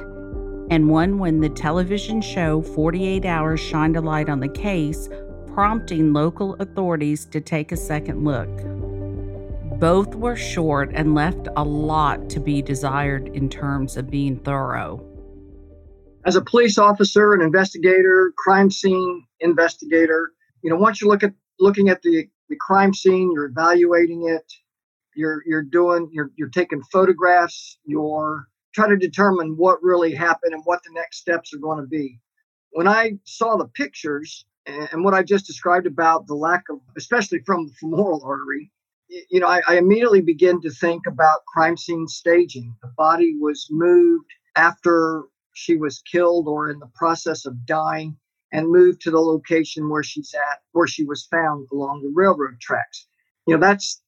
and 0.71 0.89
one 0.89 1.17
when 1.17 1.39
the 1.39 1.49
television 1.49 2.21
show 2.21 2.61
48 2.61 3.25
Hours 3.25 3.59
shined 3.59 3.97
a 3.97 4.01
light 4.01 4.29
on 4.29 4.39
the 4.39 4.47
case, 4.47 5.09
prompting 5.47 6.13
local 6.13 6.55
authorities 6.55 7.25
to 7.25 7.41
take 7.41 7.71
a 7.71 7.77
second 7.77 8.23
look. 8.23 8.49
Both 9.79 10.15
were 10.15 10.35
short 10.35 10.91
and 10.93 11.15
left 11.15 11.47
a 11.55 11.63
lot 11.63 12.29
to 12.31 12.39
be 12.39 12.61
desired 12.61 13.29
in 13.29 13.49
terms 13.49 13.97
of 13.97 14.09
being 14.09 14.37
thorough. 14.39 15.05
As 16.25 16.35
a 16.35 16.41
police 16.41 16.77
officer, 16.77 17.33
an 17.33 17.41
investigator, 17.41 18.33
crime 18.37 18.69
scene 18.69 19.25
investigator, 19.39 20.33
you 20.61 20.69
know, 20.69 20.75
once 20.75 21.01
you 21.01 21.07
look 21.07 21.23
at 21.23 21.33
looking 21.59 21.89
at 21.89 22.01
the, 22.01 22.27
the 22.49 22.57
crime 22.57 22.93
scene, 22.93 23.31
you're 23.33 23.45
evaluating 23.45 24.27
it, 24.27 24.51
you're 25.19 25.43
you're 25.45 25.63
doing 25.63 26.09
you're 26.11 26.31
you're 26.35 26.49
taking 26.49 26.81
photographs 26.83 27.77
you're 27.85 28.47
trying 28.73 28.89
to 28.89 28.97
determine 28.97 29.55
what 29.57 29.81
really 29.83 30.13
happened 30.13 30.53
and 30.53 30.63
what 30.65 30.81
the 30.83 30.93
next 30.93 31.17
steps 31.17 31.53
are 31.53 31.59
going 31.59 31.79
to 31.79 31.87
be 31.87 32.19
when 32.71 32.87
i 32.87 33.11
saw 33.25 33.57
the 33.57 33.67
pictures 33.67 34.45
and 34.65 35.03
what 35.03 35.13
i 35.13 35.21
just 35.21 35.45
described 35.45 35.87
about 35.87 36.25
the 36.27 36.33
lack 36.33 36.63
of 36.69 36.79
especially 36.97 37.39
from 37.45 37.67
the 37.67 37.73
femoral 37.73 38.21
artery 38.23 38.71
you 39.09 39.39
know 39.39 39.47
I, 39.47 39.61
I 39.67 39.77
immediately 39.77 40.21
begin 40.21 40.61
to 40.61 40.69
think 40.69 41.03
about 41.07 41.45
crime 41.53 41.77
scene 41.77 42.07
staging 42.07 42.75
the 42.81 42.91
body 42.97 43.35
was 43.39 43.67
moved 43.71 44.29
after 44.55 45.23
she 45.53 45.77
was 45.77 46.01
killed 46.11 46.47
or 46.47 46.69
in 46.69 46.79
the 46.79 46.91
process 46.95 47.45
of 47.45 47.65
dying 47.65 48.17
and 48.51 48.69
moved 48.69 49.01
to 49.01 49.11
the 49.11 49.19
location 49.19 49.89
where 49.89 50.03
she's 50.03 50.33
at 50.33 50.59
where 50.71 50.87
she 50.87 51.05
was 51.05 51.27
found 51.29 51.67
along 51.71 52.01
the 52.01 52.11
railroad 52.13 52.59
tracks 52.61 53.07
you 53.47 53.53
know 53.55 53.59
that's 53.59 54.01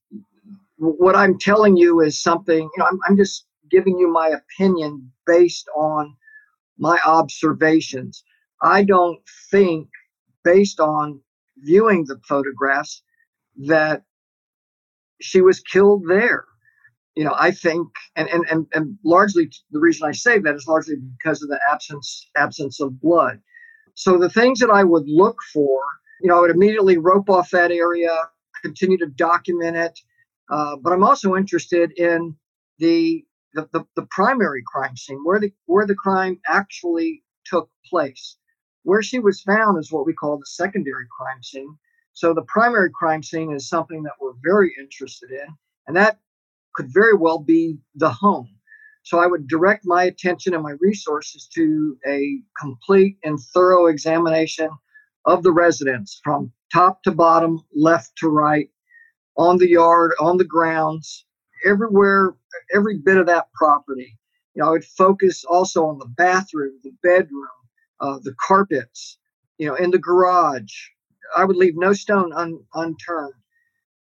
what 0.81 1.15
I'm 1.15 1.37
telling 1.37 1.77
you 1.77 2.01
is 2.01 2.21
something, 2.21 2.57
you 2.63 2.71
know, 2.77 2.85
I'm, 2.85 2.99
I'm 3.07 3.17
just 3.17 3.45
giving 3.69 3.99
you 3.99 4.11
my 4.11 4.29
opinion 4.29 5.11
based 5.27 5.67
on 5.75 6.15
my 6.79 6.99
observations. 7.05 8.23
I 8.63 8.83
don't 8.83 9.19
think, 9.51 9.89
based 10.43 10.79
on 10.79 11.21
viewing 11.57 12.05
the 12.05 12.19
photographs, 12.27 13.03
that 13.67 14.03
she 15.21 15.41
was 15.41 15.59
killed 15.59 16.03
there. 16.07 16.45
You 17.15 17.25
know, 17.25 17.35
I 17.37 17.51
think, 17.51 17.87
and, 18.15 18.29
and, 18.29 18.45
and, 18.49 18.67
and 18.73 18.97
largely 19.03 19.51
the 19.71 19.79
reason 19.79 20.07
I 20.07 20.13
say 20.13 20.39
that 20.39 20.55
is 20.55 20.65
largely 20.67 20.95
because 21.17 21.41
of 21.43 21.49
the 21.49 21.59
absence 21.69 22.29
absence 22.37 22.79
of 22.79 23.01
blood. 23.01 23.39
So 23.95 24.17
the 24.17 24.29
things 24.29 24.59
that 24.59 24.69
I 24.69 24.83
would 24.83 25.03
look 25.07 25.37
for, 25.53 25.81
you 26.21 26.29
know, 26.29 26.37
I 26.37 26.41
would 26.41 26.51
immediately 26.51 26.97
rope 26.97 27.29
off 27.29 27.49
that 27.51 27.71
area, 27.71 28.15
continue 28.61 28.97
to 28.99 29.07
document 29.07 29.75
it, 29.75 29.99
uh, 30.49 30.77
but 30.77 30.93
I'm 30.93 31.03
also 31.03 31.35
interested 31.35 31.91
in 31.97 32.35
the, 32.79 33.25
the, 33.53 33.67
the 33.73 33.83
the 33.97 34.07
primary 34.09 34.63
crime 34.65 34.95
scene, 34.95 35.21
where 35.25 35.39
the 35.39 35.51
where 35.65 35.85
the 35.85 35.95
crime 35.95 36.39
actually 36.47 37.23
took 37.45 37.69
place. 37.85 38.37
Where 38.83 39.03
she 39.03 39.19
was 39.19 39.41
found 39.41 39.77
is 39.79 39.91
what 39.91 40.05
we 40.05 40.13
call 40.13 40.37
the 40.37 40.45
secondary 40.45 41.05
crime 41.15 41.43
scene. 41.43 41.77
So 42.13 42.33
the 42.33 42.43
primary 42.43 42.91
crime 42.91 43.23
scene 43.23 43.51
is 43.53 43.69
something 43.69 44.03
that 44.03 44.13
we're 44.19 44.33
very 44.43 44.73
interested 44.79 45.31
in, 45.31 45.47
and 45.87 45.95
that 45.95 46.19
could 46.75 46.93
very 46.93 47.15
well 47.15 47.39
be 47.39 47.77
the 47.95 48.09
home. 48.09 48.49
So 49.03 49.19
I 49.19 49.27
would 49.27 49.47
direct 49.47 49.83
my 49.85 50.03
attention 50.03 50.53
and 50.53 50.63
my 50.63 50.75
resources 50.79 51.47
to 51.55 51.97
a 52.07 52.39
complete 52.59 53.17
and 53.23 53.39
thorough 53.39 53.87
examination 53.87 54.69
of 55.25 55.43
the 55.43 55.51
residence 55.51 56.19
from 56.23 56.51
top 56.71 57.01
to 57.03 57.11
bottom, 57.11 57.63
left 57.75 58.15
to 58.17 58.29
right, 58.29 58.69
on 59.37 59.57
the 59.57 59.69
yard, 59.69 60.11
on 60.19 60.37
the 60.37 60.45
grounds, 60.45 61.25
everywhere, 61.65 62.35
every 62.73 62.97
bit 62.97 63.17
of 63.17 63.25
that 63.27 63.47
property. 63.53 64.17
You 64.53 64.61
know, 64.61 64.69
I 64.69 64.71
would 64.71 64.85
focus 64.85 65.43
also 65.45 65.85
on 65.85 65.97
the 65.97 66.07
bathroom, 66.17 66.79
the 66.83 66.93
bedroom, 67.01 67.47
uh, 67.99 68.19
the 68.23 68.35
carpets, 68.39 69.17
you 69.57 69.67
know, 69.67 69.75
in 69.75 69.91
the 69.91 69.99
garage. 69.99 70.73
I 71.35 71.45
would 71.45 71.55
leave 71.57 71.75
no 71.77 71.93
stone 71.93 72.33
un, 72.33 72.63
unturned. 72.73 73.33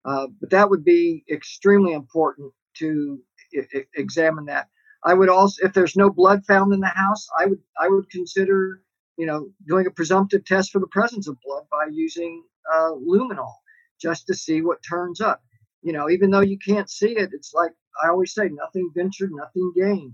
Uh, 0.06 0.28
but 0.40 0.50
that 0.52 0.70
would 0.70 0.84
be 0.84 1.24
extremely 1.32 1.94
important 1.94 2.54
to 2.78 3.22
I- 3.56 3.86
examine 3.96 4.46
that. 4.46 4.70
I 5.04 5.14
would 5.14 5.30
also, 5.30 5.66
if 5.66 5.74
there's 5.74 5.96
no 5.96 6.10
blood 6.10 6.46
found 6.46 6.74
in 6.74 6.80
the 6.80 6.88
house, 6.88 7.28
I 7.40 7.46
would 7.46 7.60
I 7.80 7.88
would 7.90 8.10
consider, 8.10 8.82
you 9.18 9.26
know, 9.26 9.50
doing 9.68 9.86
a 9.88 9.92
presumptive 9.92 10.46
test 10.46 10.72
for 10.72 10.80
the 10.80 10.88
presence 10.88 11.28
of 11.28 11.38
blood 11.44 11.66
by 11.72 11.88
using 11.92 12.44
uh, 12.74 12.92
luminol 12.92 13.54
just 14.02 14.28
to 14.28 14.34
see 14.36 14.62
what 14.62 14.80
turns 14.88 15.22
up. 15.22 15.44
You 15.82 15.94
know, 15.94 16.10
even 16.10 16.32
though 16.32 16.42
you 16.42 16.58
can't 16.60 16.90
see 16.90 17.18
it, 17.18 17.32
it's 17.34 17.54
like 17.54 17.72
I 18.04 18.10
always 18.10 18.34
say, 18.34 18.50
nothing 18.50 18.92
ventured, 18.96 19.32
nothing 19.34 19.72
gained. 19.76 20.14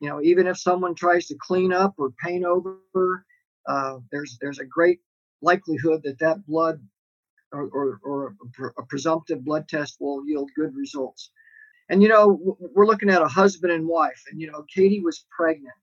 You 0.00 0.08
know, 0.08 0.22
even 0.22 0.46
if 0.46 0.58
someone 0.58 0.94
tries 0.94 1.26
to 1.28 1.36
clean 1.40 1.72
up 1.72 1.94
or 1.98 2.12
paint 2.24 2.44
over, 2.44 3.24
uh, 3.68 3.98
there's 4.12 4.38
there's 4.40 4.58
a 4.60 4.64
great 4.64 5.00
likelihood 5.42 6.02
that 6.04 6.18
that 6.20 6.46
blood 6.46 6.80
or, 7.52 7.68
or, 7.72 8.00
or 8.04 8.34
a 8.78 8.84
presumptive 8.86 9.44
blood 9.44 9.68
test 9.68 9.96
will 10.00 10.26
yield 10.26 10.50
good 10.56 10.74
results. 10.74 11.30
And 11.88 12.02
you 12.02 12.08
know, 12.08 12.56
we're 12.74 12.86
looking 12.86 13.10
at 13.10 13.22
a 13.22 13.28
husband 13.28 13.72
and 13.72 13.86
wife, 13.86 14.22
and 14.30 14.40
you 14.40 14.50
know, 14.50 14.64
Kadie 14.74 15.02
was 15.02 15.24
pregnant. 15.36 15.74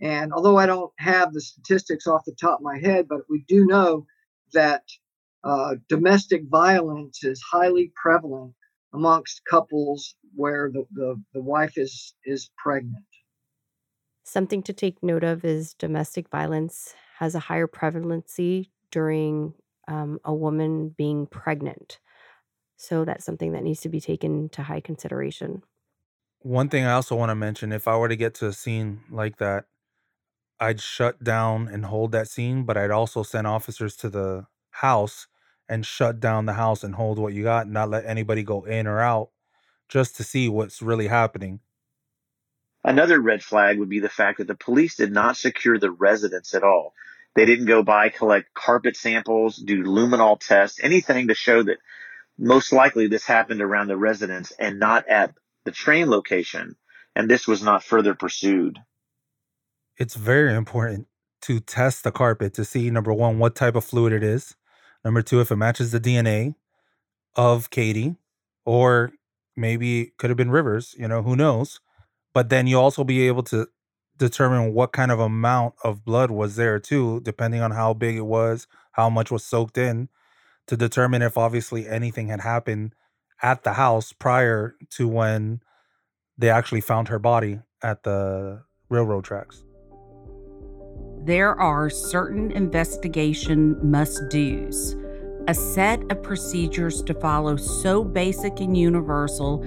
And 0.00 0.32
although 0.32 0.56
I 0.56 0.66
don't 0.66 0.92
have 0.98 1.32
the 1.32 1.40
statistics 1.40 2.08
off 2.08 2.24
the 2.24 2.34
top 2.34 2.58
of 2.58 2.64
my 2.64 2.78
head, 2.78 3.06
but 3.08 3.20
we 3.30 3.44
do 3.46 3.64
know 3.66 4.06
that 4.52 4.82
uh, 5.44 5.76
domestic 5.88 6.42
violence 6.50 7.22
is 7.22 7.40
highly 7.40 7.92
prevalent 8.00 8.54
amongst 8.92 9.42
couples 9.48 10.16
where 10.34 10.70
the, 10.72 10.84
the, 10.92 11.22
the 11.34 11.42
wife 11.42 11.74
is 11.76 12.14
is 12.24 12.50
pregnant. 12.62 13.04
Something 14.24 14.62
to 14.64 14.72
take 14.72 15.02
note 15.02 15.24
of 15.24 15.44
is 15.44 15.74
domestic 15.74 16.28
violence 16.28 16.94
has 17.18 17.34
a 17.36 17.40
higher 17.40 17.68
prevalency 17.68 18.70
during 18.92 19.54
um, 19.88 20.20
a 20.24 20.32
woman 20.32 20.94
being 20.96 21.26
pregnant. 21.26 21.98
So 22.76 23.04
that's 23.04 23.24
something 23.24 23.52
that 23.52 23.64
needs 23.64 23.80
to 23.80 23.88
be 23.88 24.00
taken 24.00 24.48
to 24.50 24.62
high 24.62 24.80
consideration. 24.80 25.62
One 26.40 26.68
thing 26.68 26.84
I 26.84 26.92
also 26.92 27.16
want 27.16 27.30
to 27.30 27.34
mention 27.34 27.72
if 27.72 27.88
I 27.88 27.96
were 27.96 28.08
to 28.08 28.16
get 28.16 28.34
to 28.34 28.46
a 28.46 28.52
scene 28.52 29.00
like 29.10 29.38
that, 29.38 29.64
I'd 30.60 30.80
shut 30.80 31.22
down 31.22 31.68
and 31.68 31.86
hold 31.86 32.12
that 32.12 32.28
scene, 32.28 32.64
but 32.64 32.76
I'd 32.76 32.90
also 32.90 33.22
send 33.22 33.46
officers 33.46 33.96
to 33.96 34.08
the 34.08 34.46
house 34.70 35.26
and 35.68 35.86
shut 35.86 36.20
down 36.20 36.46
the 36.46 36.52
house 36.52 36.84
and 36.84 36.94
hold 36.94 37.18
what 37.18 37.32
you 37.32 37.42
got, 37.44 37.64
and 37.64 37.74
not 37.74 37.90
let 37.90 38.04
anybody 38.06 38.42
go 38.42 38.62
in 38.64 38.86
or 38.86 39.00
out 39.00 39.30
just 39.88 40.16
to 40.16 40.24
see 40.24 40.48
what's 40.48 40.82
really 40.82 41.06
happening. 41.08 41.60
Another 42.84 43.20
red 43.20 43.42
flag 43.42 43.78
would 43.78 43.88
be 43.88 44.00
the 44.00 44.08
fact 44.08 44.38
that 44.38 44.48
the 44.48 44.56
police 44.56 44.96
did 44.96 45.12
not 45.12 45.36
secure 45.36 45.78
the 45.78 45.90
residence 45.90 46.54
at 46.54 46.64
all. 46.64 46.94
They 47.34 47.46
didn't 47.46 47.66
go 47.66 47.82
by, 47.82 48.10
collect 48.10 48.52
carpet 48.54 48.96
samples, 48.96 49.56
do 49.56 49.82
luminol 49.82 50.38
tests, 50.38 50.78
anything 50.82 51.28
to 51.28 51.34
show 51.34 51.62
that 51.62 51.78
most 52.38 52.72
likely 52.72 53.06
this 53.06 53.24
happened 53.24 53.62
around 53.62 53.88
the 53.88 53.96
residence 53.96 54.52
and 54.58 54.78
not 54.78 55.08
at 55.08 55.34
the 55.64 55.70
train 55.70 56.10
location. 56.10 56.76
And 57.14 57.30
this 57.30 57.46
was 57.46 57.62
not 57.62 57.82
further 57.82 58.14
pursued. 58.14 58.78
It's 59.98 60.14
very 60.14 60.54
important 60.54 61.08
to 61.42 61.60
test 61.60 62.04
the 62.04 62.12
carpet 62.12 62.54
to 62.54 62.64
see 62.64 62.90
number 62.90 63.12
one, 63.12 63.38
what 63.38 63.54
type 63.54 63.74
of 63.74 63.84
fluid 63.84 64.12
it 64.12 64.22
is, 64.22 64.54
Number 65.04 65.22
two, 65.22 65.40
if 65.40 65.50
it 65.50 65.56
matches 65.56 65.90
the 65.90 66.00
DNA 66.00 66.54
of 67.34 67.70
Kadie, 67.70 68.16
or 68.64 69.12
maybe 69.56 70.12
could 70.18 70.30
have 70.30 70.36
been 70.36 70.50
Rivers, 70.50 70.94
you 70.98 71.08
know, 71.08 71.22
who 71.22 71.34
knows? 71.34 71.80
But 72.34 72.48
then 72.48 72.66
you 72.66 72.78
also 72.78 73.04
be 73.04 73.26
able 73.26 73.42
to 73.44 73.66
determine 74.18 74.74
what 74.74 74.92
kind 74.92 75.10
of 75.10 75.18
amount 75.18 75.74
of 75.82 76.04
blood 76.04 76.30
was 76.30 76.56
there 76.56 76.78
too, 76.78 77.20
depending 77.20 77.60
on 77.60 77.72
how 77.72 77.94
big 77.94 78.16
it 78.16 78.26
was, 78.26 78.66
how 78.92 79.10
much 79.10 79.30
was 79.30 79.44
soaked 79.44 79.78
in, 79.78 80.08
to 80.66 80.76
determine 80.76 81.22
if 81.22 81.36
obviously 81.36 81.88
anything 81.88 82.28
had 82.28 82.40
happened 82.40 82.94
at 83.42 83.64
the 83.64 83.72
house 83.72 84.12
prior 84.12 84.76
to 84.90 85.08
when 85.08 85.60
they 86.38 86.50
actually 86.50 86.80
found 86.80 87.08
her 87.08 87.18
body 87.18 87.60
at 87.82 88.04
the 88.04 88.62
railroad 88.88 89.24
tracks. 89.24 89.64
There 91.24 91.58
are 91.58 91.88
certain 91.90 92.50
investigation 92.52 93.78
must 93.82 94.20
do's, 94.28 94.96
a 95.48 95.54
set 95.54 96.00
of 96.10 96.22
procedures 96.22 97.02
to 97.02 97.14
follow 97.14 97.56
so 97.56 98.04
basic 98.04 98.60
and 98.60 98.76
universal 98.76 99.62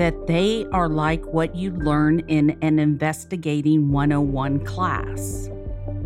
that 0.00 0.26
they 0.26 0.64
are 0.72 0.88
like 0.88 1.22
what 1.26 1.54
you 1.54 1.72
learn 1.72 2.20
in 2.20 2.56
an 2.62 2.78
investigating 2.78 3.92
101 3.92 4.64
class. 4.64 5.50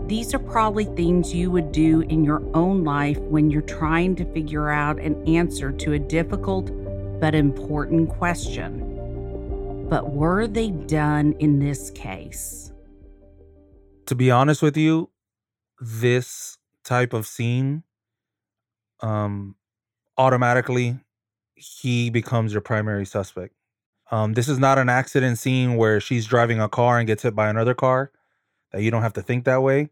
These 0.09 0.35
are 0.35 0.41
probably 0.41 0.87
things 0.97 1.33
you 1.33 1.53
would 1.53 1.71
do 1.71 2.01
in 2.01 2.25
your 2.25 2.43
own 2.57 2.83
life 2.83 3.21
when 3.21 3.53
you're 3.53 3.63
trying 3.63 4.17
to 4.17 4.25
figure 4.33 4.69
out 4.69 4.99
an 4.99 5.25
answer 5.29 5.71
to 5.71 5.93
a 5.93 5.99
difficult 6.01 6.73
but 7.21 7.37
important 7.37 8.11
question. 8.11 9.87
But 9.89 10.11
were 10.11 10.49
they 10.49 10.71
done 10.71 11.37
in 11.39 11.61
this 11.61 11.93
case? 11.93 12.73
To 14.07 14.17
be 14.17 14.29
honest 14.29 14.61
with 14.61 14.77
you, 14.77 15.11
this 15.81 16.59
type 16.83 17.13
of 17.13 17.29
scene 17.29 17.85
um 18.99 19.55
automatically 20.19 20.99
he 21.55 22.11
becomes 22.11 22.53
your 22.53 22.61
primary 22.61 23.07
suspect. 23.07 23.55
Um, 24.11 24.35
this 24.35 24.49
is 24.49 24.59
not 24.59 24.79
an 24.79 24.89
accident 24.89 25.39
scene 25.39 25.77
where 25.77 26.01
she's 26.01 26.27
driving 26.27 26.61
a 26.61 26.69
car 26.69 26.99
and 26.99 27.07
gets 27.07 27.23
hit 27.23 27.35
by 27.35 27.49
another 27.49 27.75
car. 27.75 28.11
That 28.73 28.83
you 28.83 28.91
don't 28.91 29.03
have 29.03 29.13
to 29.15 29.23
think 29.23 29.45
that 29.45 29.63
way. 29.63 29.91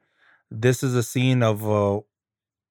This 0.50 0.82
is 0.82 0.94
a 0.94 1.02
scene 1.02 1.42
of 1.42 1.64
a 1.66 2.00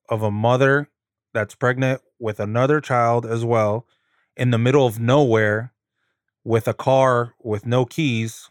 of 0.10 0.21
a 0.21 0.31
mother 0.31 0.89
that's 1.33 1.55
pregnant 1.55 2.01
with 2.19 2.39
another 2.39 2.81
child 2.81 3.25
as 3.25 3.45
well 3.45 3.88
in 4.36 4.51
the 4.51 4.57
middle 4.57 4.86
of 4.86 5.00
nowhere 5.00 5.74
with 6.43 6.67
a 6.67 6.74
car 6.74 7.33
with 7.41 7.65
no 7.65 7.86
keys. 7.86 8.50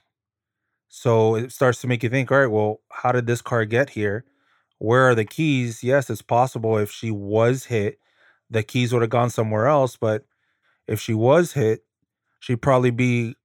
So 0.88 1.37
it 1.37 1.52
starts 1.52 1.80
to 1.82 1.87
make 1.87 2.02
you 2.02 2.09
think, 2.09 2.30
all 2.30 2.38
right, 2.38 2.47
well, 2.47 2.80
how 2.90 3.12
did 3.12 3.26
this 3.26 3.42
car 3.42 3.64
get 3.64 3.90
here? 3.90 4.25
Where 4.78 5.09
are 5.09 5.14
the 5.14 5.25
keys? 5.25 5.85
Yes, 5.85 6.11
it's 6.11 6.23
possible 6.23 6.78
if 6.78 6.90
she 6.90 7.11
was 7.11 7.66
hit, 7.66 7.99
the 8.49 8.62
keys 8.62 8.92
would 8.92 9.02
have 9.02 9.11
gone 9.11 9.30
somewhere 9.30 9.66
else. 9.66 9.97
But 9.97 10.25
if 10.88 11.00
she 11.00 11.14
was 11.14 11.52
hit, 11.52 11.85
she'd 12.40 12.62
probably 12.62 12.90
be 12.90 13.37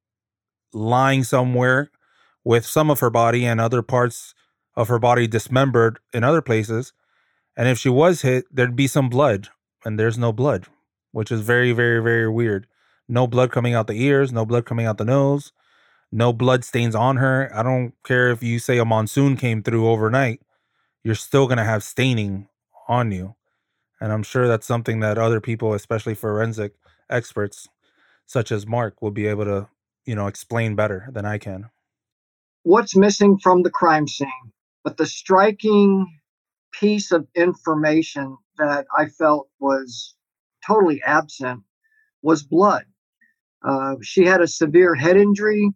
lying 0.73 1.23
somewhere 1.23 1.91
with 2.43 2.65
some 2.65 2.89
of 2.89 2.99
her 2.99 3.09
body 3.09 3.45
and 3.45 3.61
other 3.61 3.81
parts 3.81 4.33
of 4.75 4.87
her 4.87 4.99
body 4.99 5.27
dismembered 5.27 5.99
in 6.13 6.23
other 6.23 6.41
places. 6.41 6.93
And 7.55 7.67
if 7.67 7.77
she 7.77 7.89
was 7.89 8.21
hit, 8.21 8.45
there'd 8.51 8.75
be 8.75 8.87
some 8.87 9.09
blood, 9.09 9.49
and 9.85 9.99
there's 9.99 10.17
no 10.17 10.33
blood, 10.33 10.65
which 11.11 11.31
is 11.31 11.41
very, 11.41 11.71
very, 11.71 12.01
very 12.01 12.29
weird. 12.29 12.67
No 13.07 13.27
blood 13.27 13.51
coming 13.51 13.73
out 13.73 13.87
the 13.87 13.93
ears, 13.93 14.33
no 14.33 14.45
blood 14.45 14.65
coming 14.65 14.85
out 14.85 14.97
the 14.97 15.05
nose, 15.05 15.51
no 16.11 16.33
blood 16.33 16.65
stains 16.65 16.95
on 16.95 17.17
her. 17.17 17.49
I 17.53 17.63
don't 17.63 17.93
care 18.03 18.29
if 18.31 18.43
you 18.43 18.59
say 18.59 18.77
a 18.77 18.85
monsoon 18.85 19.37
came 19.37 19.63
through 19.63 19.87
overnight, 19.87 20.41
you're 21.03 21.15
still 21.15 21.45
going 21.45 21.59
to 21.59 21.63
have 21.63 21.83
staining 21.83 22.47
on 22.87 23.11
you. 23.11 23.35
And 24.01 24.11
I'm 24.11 24.23
sure 24.23 24.47
that's 24.47 24.67
something 24.67 24.99
that 24.99 25.17
other 25.17 25.39
people, 25.39 25.73
especially 25.73 26.15
forensic 26.15 26.73
experts 27.09 27.69
such 28.25 28.51
as 28.51 28.65
Mark, 28.65 29.01
will 29.01 29.12
be 29.12 29.27
able 29.27 29.46
to, 29.46 29.67
you 30.05 30.15
know, 30.15 30.27
explain 30.27 30.75
better 30.75 31.08
than 31.12 31.25
I 31.25 31.38
can. 31.38 31.70
What's 32.63 32.96
missing 32.96 33.38
from 33.38 33.63
the 33.63 33.70
crime 33.70 34.08
scene? 34.08 34.29
But 34.84 34.98
the 34.98 35.05
striking 35.05 36.08
piece 36.79 37.12
of 37.12 37.27
information 37.36 38.38
that 38.58 38.86
I 38.98 39.08
felt 39.08 39.50
was 39.60 40.15
totally 40.65 41.01
absent 41.03 41.62
was 42.22 42.44
blood. 42.44 42.86
Uh, 43.64 43.96
she 44.01 44.25
had 44.25 44.42
a 44.42 44.48
severe 44.48 44.96
head 44.96 45.18
injury, 45.18 45.72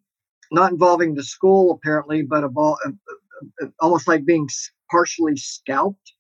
not 0.52 0.72
involving 0.72 1.16
the 1.16 1.24
skull 1.24 1.72
apparently, 1.72 2.22
but 2.22 2.44
a 2.44 2.50
ball, 2.50 2.78
uh, 2.86 2.92
uh, 3.62 3.68
almost 3.80 4.08
like 4.08 4.26
being 4.26 4.48
partially 4.92 5.38
scalped. 5.38 6.14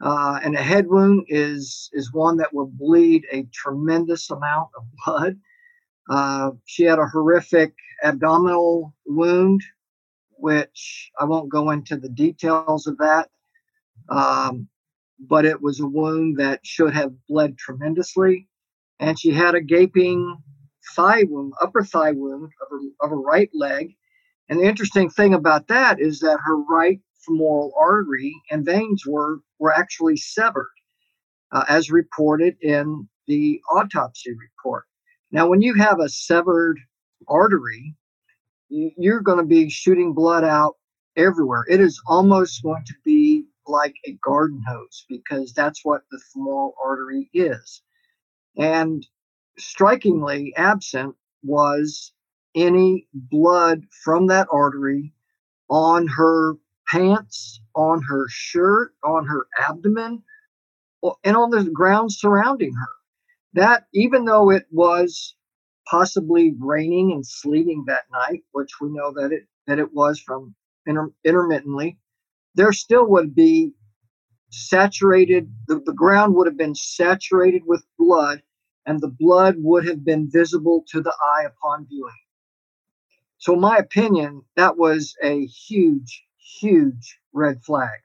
Uh, 0.00 0.40
and 0.42 0.54
a 0.54 0.62
head 0.62 0.86
wound 0.88 1.24
is 1.28 1.88
is 1.92 2.12
one 2.12 2.36
that 2.36 2.52
will 2.52 2.70
bleed 2.74 3.24
a 3.30 3.46
tremendous 3.52 4.30
amount 4.30 4.68
of 4.76 4.84
blood. 5.04 5.38
Uh, 6.10 6.50
she 6.66 6.84
had 6.84 6.98
a 6.98 7.06
horrific 7.06 7.74
abdominal 8.02 8.94
wound, 9.06 9.62
which 10.36 11.10
I 11.18 11.24
won't 11.24 11.48
go 11.48 11.70
into 11.70 11.96
the 11.96 12.08
details 12.08 12.86
of 12.86 12.98
that, 12.98 13.30
um, 14.10 14.68
but 15.18 15.44
it 15.44 15.62
was 15.62 15.80
a 15.80 15.86
wound 15.86 16.38
that 16.38 16.60
should 16.66 16.92
have 16.92 17.12
bled 17.28 17.56
tremendously. 17.56 18.48
And 19.00 19.18
she 19.18 19.30
had 19.30 19.54
a 19.54 19.60
gaping 19.60 20.36
thigh 20.94 21.24
wound, 21.28 21.54
upper 21.62 21.82
thigh 21.82 22.12
wound 22.12 22.44
of 22.44 22.68
her, 22.70 22.78
of 23.00 23.10
her 23.10 23.20
right 23.20 23.50
leg. 23.54 23.94
And 24.48 24.60
the 24.60 24.64
interesting 24.64 25.08
thing 25.08 25.34
about 25.34 25.68
that 25.68 26.00
is 26.00 26.20
that 26.20 26.38
her 26.44 26.56
right 26.56 27.00
femoral 27.26 27.72
artery 27.78 28.34
and 28.50 28.64
veins 28.64 29.04
were, 29.06 29.38
were 29.58 29.72
actually 29.74 30.16
severed, 30.16 30.70
uh, 31.52 31.64
as 31.68 31.90
reported 31.90 32.56
in 32.62 33.08
the 33.26 33.60
autopsy 33.72 34.32
report. 34.32 34.84
Now, 35.30 35.48
when 35.48 35.62
you 35.62 35.74
have 35.74 36.00
a 36.00 36.08
severed 36.08 36.78
artery, 37.28 37.94
you're 38.68 39.20
going 39.20 39.38
to 39.38 39.44
be 39.44 39.68
shooting 39.68 40.12
blood 40.12 40.44
out 40.44 40.76
everywhere. 41.16 41.64
It 41.68 41.80
is 41.80 42.00
almost 42.06 42.62
going 42.62 42.84
to 42.86 42.94
be 43.04 43.44
like 43.66 43.94
a 44.06 44.12
garden 44.24 44.62
hose 44.66 45.04
because 45.08 45.52
that's 45.52 45.84
what 45.84 46.02
the 46.10 46.20
femoral 46.32 46.74
artery 46.84 47.30
is. 47.32 47.82
And 48.56 49.06
strikingly 49.58 50.52
absent 50.56 51.14
was 51.42 52.12
any 52.54 53.06
blood 53.14 53.84
from 54.04 54.26
that 54.28 54.48
artery 54.50 55.12
on 55.68 56.06
her 56.06 56.54
pants, 56.94 57.60
on 57.74 58.02
her 58.02 58.26
shirt, 58.28 58.94
on 59.04 59.26
her 59.26 59.46
abdomen, 59.58 60.22
and 61.24 61.36
on 61.36 61.50
the 61.50 61.64
ground 61.70 62.12
surrounding 62.12 62.74
her. 62.74 62.88
That, 63.54 63.86
even 63.94 64.24
though 64.24 64.50
it 64.50 64.66
was 64.70 65.36
possibly 65.88 66.54
raining 66.60 67.12
and 67.12 67.26
sleeting 67.26 67.84
that 67.86 68.04
night, 68.12 68.44
which 68.52 68.70
we 68.80 68.90
know 68.90 69.12
that 69.14 69.32
it 69.32 69.44
that 69.66 69.78
it 69.78 69.92
was 69.94 70.20
from 70.20 70.54
inter- 70.86 71.12
intermittently, 71.24 71.98
there 72.54 72.72
still 72.72 73.06
would 73.10 73.34
be 73.34 73.72
saturated. 74.50 75.52
The, 75.68 75.80
the 75.86 75.94
ground 75.94 76.34
would 76.36 76.46
have 76.46 76.58
been 76.58 76.74
saturated 76.76 77.62
with 77.66 77.84
blood, 77.98 78.42
and 78.86 79.00
the 79.00 79.08
blood 79.20 79.56
would 79.58 79.86
have 79.86 80.04
been 80.04 80.30
visible 80.30 80.84
to 80.90 81.02
the 81.02 81.14
eye 81.36 81.44
upon 81.46 81.86
viewing. 81.88 82.12
So, 83.38 83.54
in 83.54 83.60
my 83.60 83.76
opinion, 83.78 84.42
that 84.56 84.76
was 84.78 85.14
a 85.22 85.46
huge, 85.46 86.24
huge 86.44 87.18
red 87.32 87.64
flag. 87.64 88.00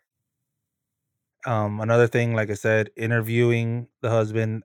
Um, 1.46 1.80
another 1.80 2.08
thing, 2.08 2.34
like 2.36 2.50
I 2.50 2.56
said, 2.56 2.92
interviewing 2.98 3.88
the 4.02 4.10
husband, 4.10 4.64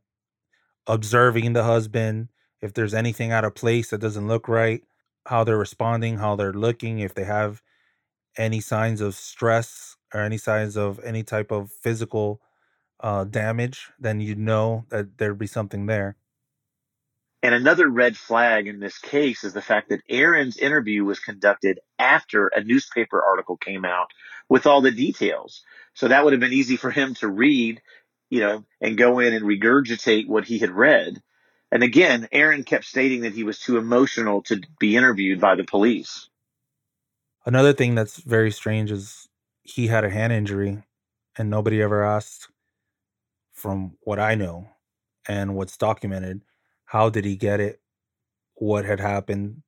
observing 0.86 1.52
the 1.54 1.64
husband, 1.64 2.28
if 2.62 2.74
there's 2.74 2.94
anything 2.94 3.32
out 3.32 3.44
of 3.44 3.54
place 3.54 3.90
that 3.90 4.00
doesn't 4.00 4.28
look 4.28 4.48
right, 4.48 4.82
how 5.26 5.44
they're 5.44 5.58
responding, 5.58 6.18
how 6.18 6.36
they're 6.36 6.52
looking, 6.52 7.00
if 7.00 7.14
they 7.14 7.24
have 7.24 7.62
any 8.38 8.60
signs 8.60 9.00
of 9.00 9.14
stress 9.14 9.96
or 10.14 10.20
any 10.20 10.38
signs 10.38 10.76
of 10.76 11.00
any 11.04 11.22
type 11.22 11.52
of 11.52 11.72
physical 11.72 12.40
uh, 13.00 13.24
damage, 13.24 13.90
then 13.98 14.20
you 14.20 14.34
know 14.34 14.86
that 14.90 15.18
there'd 15.18 15.38
be 15.38 15.46
something 15.46 15.86
there. 15.86 16.16
And 17.44 17.54
another 17.54 17.86
red 17.86 18.16
flag 18.16 18.68
in 18.68 18.80
this 18.80 18.96
case 18.96 19.44
is 19.44 19.52
the 19.52 19.60
fact 19.60 19.90
that 19.90 20.00
Aaron's 20.08 20.56
interview 20.56 21.04
was 21.04 21.20
conducted 21.20 21.78
after 21.98 22.46
a 22.46 22.64
newspaper 22.64 23.22
article 23.22 23.58
came 23.58 23.84
out 23.84 24.06
with 24.48 24.64
all 24.64 24.80
the 24.80 24.90
details. 24.90 25.62
So 25.92 26.08
that 26.08 26.24
would 26.24 26.32
have 26.32 26.40
been 26.40 26.54
easy 26.54 26.78
for 26.78 26.90
him 26.90 27.12
to 27.16 27.28
read, 27.28 27.82
you 28.30 28.40
know, 28.40 28.64
and 28.80 28.96
go 28.96 29.18
in 29.18 29.34
and 29.34 29.44
regurgitate 29.44 30.26
what 30.26 30.46
he 30.46 30.58
had 30.58 30.70
read. 30.70 31.20
And 31.70 31.82
again, 31.82 32.28
Aaron 32.32 32.64
kept 32.64 32.86
stating 32.86 33.20
that 33.20 33.34
he 33.34 33.44
was 33.44 33.58
too 33.58 33.76
emotional 33.76 34.40
to 34.44 34.62
be 34.80 34.96
interviewed 34.96 35.38
by 35.38 35.54
the 35.54 35.64
police. 35.64 36.30
Another 37.44 37.74
thing 37.74 37.94
that's 37.94 38.22
very 38.22 38.52
strange 38.52 38.90
is 38.90 39.28
he 39.62 39.88
had 39.88 40.02
a 40.02 40.08
hand 40.08 40.32
injury 40.32 40.82
and 41.36 41.50
nobody 41.50 41.82
ever 41.82 42.02
asked, 42.02 42.48
from 43.52 43.98
what 44.00 44.18
I 44.18 44.34
know 44.34 44.70
and 45.28 45.54
what's 45.54 45.76
documented, 45.76 46.40
how 46.86 47.10
did 47.10 47.24
he 47.24 47.36
get 47.36 47.60
it? 47.60 47.80
What 48.56 48.84
had 48.84 49.00
happened? 49.00 49.62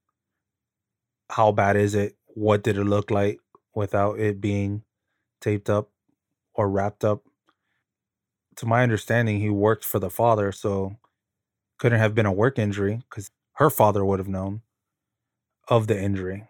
How 1.30 1.52
bad 1.52 1.76
is 1.76 1.94
it? 1.94 2.16
What 2.26 2.62
did 2.64 2.76
it 2.76 2.84
look 2.84 3.10
like 3.12 3.38
without 3.74 4.18
it 4.18 4.40
being 4.40 4.82
taped 5.40 5.70
up 5.70 5.90
or 6.54 6.68
wrapped 6.70 7.04
up? 7.04 7.24
To 8.56 8.66
my 8.66 8.82
understanding, 8.82 9.40
he 9.40 9.50
worked 9.50 9.84
for 9.84 9.98
the 9.98 10.10
father, 10.10 10.50
so 10.52 10.96
couldn't 11.78 12.00
have 12.00 12.14
been 12.14 12.26
a 12.26 12.32
work 12.32 12.58
injury 12.58 13.02
because 13.10 13.30
her 13.54 13.70
father 13.70 14.04
would 14.04 14.18
have 14.20 14.28
known 14.28 14.62
of 15.68 15.86
the 15.86 15.96
injury. 16.00 16.48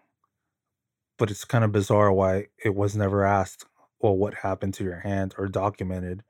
but 1.17 1.31
it's 1.31 1.45
kind 1.45 1.63
of 1.63 1.71
bizarre 1.71 2.11
why 2.11 2.47
it 2.63 2.75
was 2.75 2.95
never 2.95 3.25
asked, 3.25 3.65
well, 3.99 4.15
what 4.15 4.35
happened 4.35 4.73
to 4.75 4.83
your 4.83 4.99
hand 4.99 5.33
or 5.37 5.47
documented? 5.47 6.23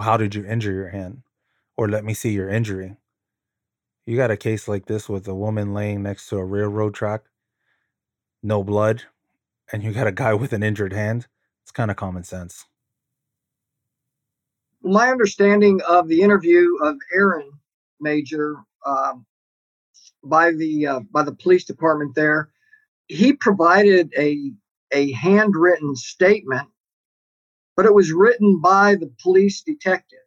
How 0.00 0.16
did 0.16 0.34
you 0.34 0.44
injure 0.46 0.72
your 0.72 0.90
hand? 0.90 1.22
Or 1.76 1.88
let 1.88 2.04
me 2.04 2.14
see 2.14 2.32
your 2.32 2.48
injury. 2.50 2.96
You 4.06 4.16
got 4.16 4.30
a 4.30 4.36
case 4.36 4.68
like 4.68 4.86
this 4.86 5.08
with 5.08 5.26
a 5.28 5.34
woman 5.34 5.72
laying 5.72 6.02
next 6.02 6.28
to 6.28 6.36
a 6.36 6.44
railroad 6.44 6.94
track, 6.94 7.22
no 8.42 8.62
blood, 8.62 9.04
and 9.72 9.82
you 9.82 9.92
got 9.92 10.06
a 10.06 10.12
guy 10.12 10.34
with 10.34 10.52
an 10.52 10.62
injured 10.62 10.92
hand. 10.92 11.26
It's 11.62 11.72
kind 11.72 11.90
of 11.90 11.96
common 11.96 12.24
sense. 12.24 12.66
My 14.82 15.10
understanding 15.10 15.80
of 15.88 16.08
the 16.08 16.20
interview 16.20 16.76
of 16.82 16.96
Aaron 17.14 17.50
Major 18.00 18.56
um, 18.84 19.24
by 20.22 20.52
the 20.52 20.86
uh, 20.86 21.00
by 21.10 21.22
the 21.22 21.34
police 21.34 21.64
department 21.64 22.14
there, 22.14 22.50
he 23.08 23.32
provided 23.32 24.12
a 24.18 24.52
a 24.92 25.12
handwritten 25.12 25.96
statement, 25.96 26.68
but 27.76 27.86
it 27.86 27.94
was 27.94 28.12
written 28.12 28.60
by 28.60 28.94
the 28.94 29.10
police 29.22 29.62
detective. 29.62 30.18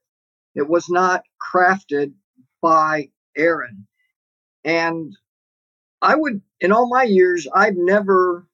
It 0.55 0.67
was 0.67 0.89
not 0.89 1.23
crafted 1.39 2.13
by 2.59 3.09
Aaron. 3.37 3.87
And 4.63 5.15
I 6.01 6.15
would, 6.15 6.41
in 6.59 6.71
all 6.71 6.89
my 6.89 7.03
years, 7.03 7.47
I've 7.53 7.77
never 7.77 8.47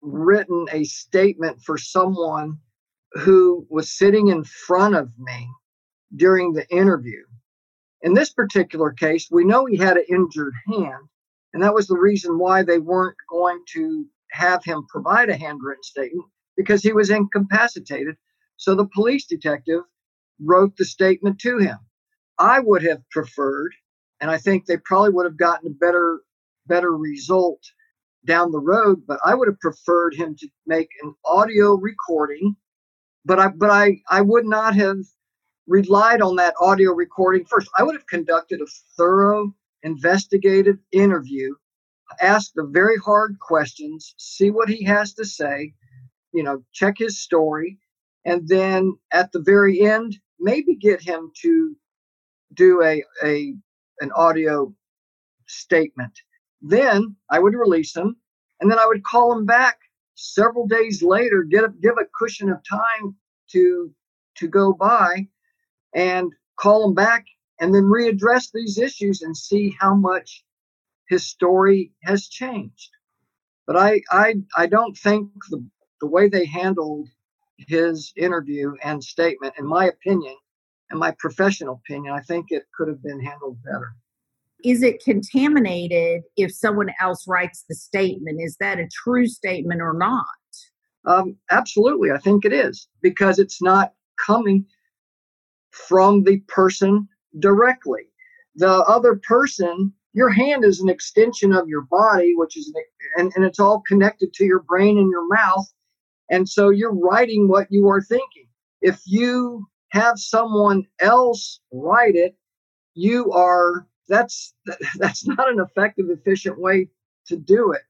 written 0.00 0.66
a 0.72 0.84
statement 0.84 1.60
for 1.62 1.78
someone 1.78 2.58
who 3.12 3.66
was 3.70 3.92
sitting 3.92 4.28
in 4.28 4.44
front 4.44 4.96
of 4.96 5.10
me 5.18 5.48
during 6.16 6.52
the 6.52 6.68
interview. 6.70 7.22
In 8.02 8.14
this 8.14 8.32
particular 8.32 8.90
case, 8.90 9.28
we 9.30 9.44
know 9.44 9.66
he 9.66 9.76
had 9.76 9.96
an 9.96 10.04
injured 10.08 10.54
hand, 10.66 11.08
and 11.54 11.62
that 11.62 11.74
was 11.74 11.86
the 11.86 11.98
reason 11.98 12.38
why 12.38 12.62
they 12.62 12.78
weren't 12.78 13.16
going 13.30 13.62
to 13.74 14.06
have 14.32 14.64
him 14.64 14.86
provide 14.88 15.28
a 15.30 15.36
handwritten 15.36 15.82
statement 15.82 16.26
because 16.56 16.82
he 16.82 16.92
was 16.92 17.10
incapacitated. 17.10 18.16
So 18.56 18.74
the 18.74 18.88
police 18.94 19.26
detective 19.26 19.82
wrote 20.40 20.76
the 20.76 20.84
statement 20.84 21.38
to 21.40 21.58
him. 21.58 21.78
I 22.38 22.60
would 22.60 22.82
have 22.82 23.08
preferred, 23.10 23.72
and 24.22 24.30
I 24.30 24.38
think 24.38 24.64
they 24.64 24.76
probably 24.78 25.10
would 25.10 25.26
have 25.26 25.36
gotten 25.36 25.68
a 25.68 25.74
better 25.74 26.20
better 26.66 26.96
result 26.96 27.60
down 28.24 28.52
the 28.52 28.60
road, 28.60 29.02
but 29.06 29.18
I 29.24 29.34
would 29.34 29.48
have 29.48 29.58
preferred 29.58 30.14
him 30.14 30.36
to 30.36 30.48
make 30.64 30.88
an 31.02 31.12
audio 31.26 31.74
recording. 31.74 32.54
But 33.24 33.40
I 33.40 33.48
but 33.48 33.70
I 33.70 33.96
I 34.08 34.22
would 34.22 34.46
not 34.46 34.76
have 34.76 34.98
relied 35.66 36.22
on 36.22 36.36
that 36.36 36.54
audio 36.60 36.92
recording 36.92 37.44
first. 37.44 37.68
I 37.76 37.82
would 37.82 37.96
have 37.96 38.06
conducted 38.06 38.60
a 38.60 38.66
thorough 38.96 39.52
investigative 39.82 40.78
interview, 40.92 41.54
asked 42.20 42.52
the 42.54 42.68
very 42.70 42.98
hard 42.98 43.36
questions, 43.40 44.14
see 44.18 44.50
what 44.50 44.68
he 44.68 44.84
has 44.84 45.14
to 45.14 45.24
say, 45.24 45.74
you 46.32 46.44
know, 46.44 46.62
check 46.72 46.94
his 46.98 47.20
story, 47.20 47.78
and 48.24 48.46
then 48.46 48.96
at 49.12 49.32
the 49.32 49.40
very 49.40 49.80
end, 49.80 50.16
maybe 50.38 50.76
get 50.76 51.02
him 51.02 51.32
to 51.42 51.76
do 52.54 52.82
a, 52.84 53.02
a 53.24 53.54
an 54.02 54.12
audio 54.16 54.74
statement. 55.46 56.12
Then 56.60 57.16
I 57.30 57.38
would 57.38 57.54
release 57.54 57.96
him, 57.96 58.16
and 58.60 58.70
then 58.70 58.78
I 58.78 58.86
would 58.86 59.04
call 59.04 59.32
him 59.32 59.46
back 59.46 59.78
several 60.14 60.66
days 60.66 61.02
later, 61.02 61.44
get 61.44 61.64
a, 61.64 61.68
give 61.68 61.94
a 61.98 62.06
cushion 62.18 62.50
of 62.50 62.58
time 62.68 63.16
to 63.52 63.92
to 64.36 64.48
go 64.48 64.72
by, 64.72 65.28
and 65.94 66.32
call 66.58 66.88
him 66.88 66.94
back 66.94 67.26
and 67.60 67.74
then 67.74 67.84
readdress 67.84 68.50
these 68.52 68.78
issues 68.78 69.22
and 69.22 69.36
see 69.36 69.74
how 69.78 69.94
much 69.94 70.44
his 71.08 71.26
story 71.26 71.92
has 72.02 72.28
changed. 72.28 72.90
But 73.66 73.76
I 73.76 74.02
I 74.10 74.36
I 74.56 74.66
don't 74.66 74.96
think 74.96 75.30
the 75.50 75.64
the 76.00 76.08
way 76.08 76.28
they 76.28 76.46
handled 76.46 77.08
his 77.58 78.12
interview 78.16 78.74
and 78.82 79.02
statement, 79.04 79.54
in 79.58 79.66
my 79.66 79.86
opinion, 79.86 80.36
and 80.92 81.00
my 81.00 81.12
professional 81.18 81.80
opinion, 81.84 82.12
I 82.12 82.20
think 82.20 82.46
it 82.50 82.64
could 82.76 82.86
have 82.86 83.02
been 83.02 83.20
handled 83.20 83.56
better. 83.64 83.94
Is 84.62 84.82
it 84.82 85.02
contaminated 85.02 86.22
if 86.36 86.52
someone 86.54 86.90
else 87.00 87.26
writes 87.26 87.64
the 87.68 87.74
statement? 87.74 88.40
Is 88.40 88.56
that 88.60 88.78
a 88.78 88.88
true 88.92 89.26
statement 89.26 89.80
or 89.80 89.94
not? 89.94 90.26
Um, 91.04 91.36
absolutely, 91.50 92.12
I 92.12 92.18
think 92.18 92.44
it 92.44 92.52
is 92.52 92.86
because 93.00 93.40
it's 93.40 93.60
not 93.60 93.94
coming 94.24 94.66
from 95.70 96.22
the 96.24 96.38
person 96.46 97.08
directly. 97.40 98.02
The 98.54 98.82
other 98.82 99.16
person, 99.26 99.92
your 100.12 100.28
hand 100.28 100.62
is 100.62 100.80
an 100.80 100.90
extension 100.90 101.52
of 101.52 101.66
your 101.66 101.82
body, 101.90 102.34
which 102.36 102.56
is, 102.56 102.72
and, 103.16 103.32
and 103.34 103.44
it's 103.44 103.58
all 103.58 103.82
connected 103.88 104.32
to 104.34 104.44
your 104.44 104.60
brain 104.60 104.98
and 104.98 105.10
your 105.10 105.26
mouth. 105.26 105.66
And 106.30 106.48
so 106.48 106.68
you're 106.68 106.94
writing 106.94 107.48
what 107.48 107.66
you 107.70 107.88
are 107.88 108.02
thinking. 108.02 108.46
If 108.82 109.00
you 109.06 109.66
have 109.92 110.18
someone 110.18 110.86
else 111.00 111.60
write 111.72 112.16
it, 112.16 112.36
you 112.94 113.32
are, 113.32 113.86
that's, 114.08 114.54
that's 114.98 115.26
not 115.26 115.50
an 115.50 115.60
effective, 115.60 116.06
efficient 116.10 116.58
way 116.60 116.88
to 117.26 117.36
do 117.36 117.72
it 117.72 117.82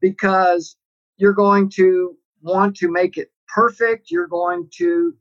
because 0.00 0.76
you're 1.16 1.32
going 1.34 1.68
to 1.70 2.16
want 2.42 2.76
to 2.76 2.90
make 2.90 3.16
it 3.16 3.32
perfect. 3.48 4.10
You're 4.10 4.28
going 4.28 4.68
to 4.78 5.14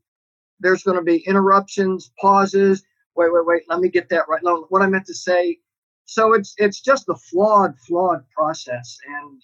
there's 0.60 0.84
going 0.84 0.98
to 0.98 1.04
be 1.04 1.18
interruptions, 1.28 2.12
pauses. 2.20 2.84
Wait, 3.16 3.32
wait, 3.32 3.46
wait. 3.46 3.64
Let 3.70 3.80
me 3.80 3.90
get 3.90 4.10
that 4.10 4.28
right. 4.28 4.42
No, 4.44 4.66
what 4.70 4.82
I 4.82 4.88
meant 4.88 5.06
to 5.08 5.14
say. 5.14 5.60
So 6.06 6.34
it's 6.34 6.54
it's 6.58 6.80
just 6.82 7.10
a 7.10 7.16
flawed, 7.16 7.78
flawed 7.86 8.24
process, 8.36 8.98
and 9.08 9.42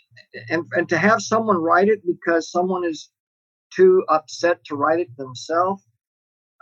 and 0.49 0.65
and 0.73 0.89
to 0.89 0.97
have 0.97 1.21
someone 1.21 1.57
write 1.57 1.89
it 1.89 2.01
because 2.05 2.51
someone 2.51 2.85
is 2.85 3.09
too 3.75 4.03
upset 4.09 4.63
to 4.65 4.75
write 4.75 5.01
it 5.01 5.15
themselves, 5.17 5.83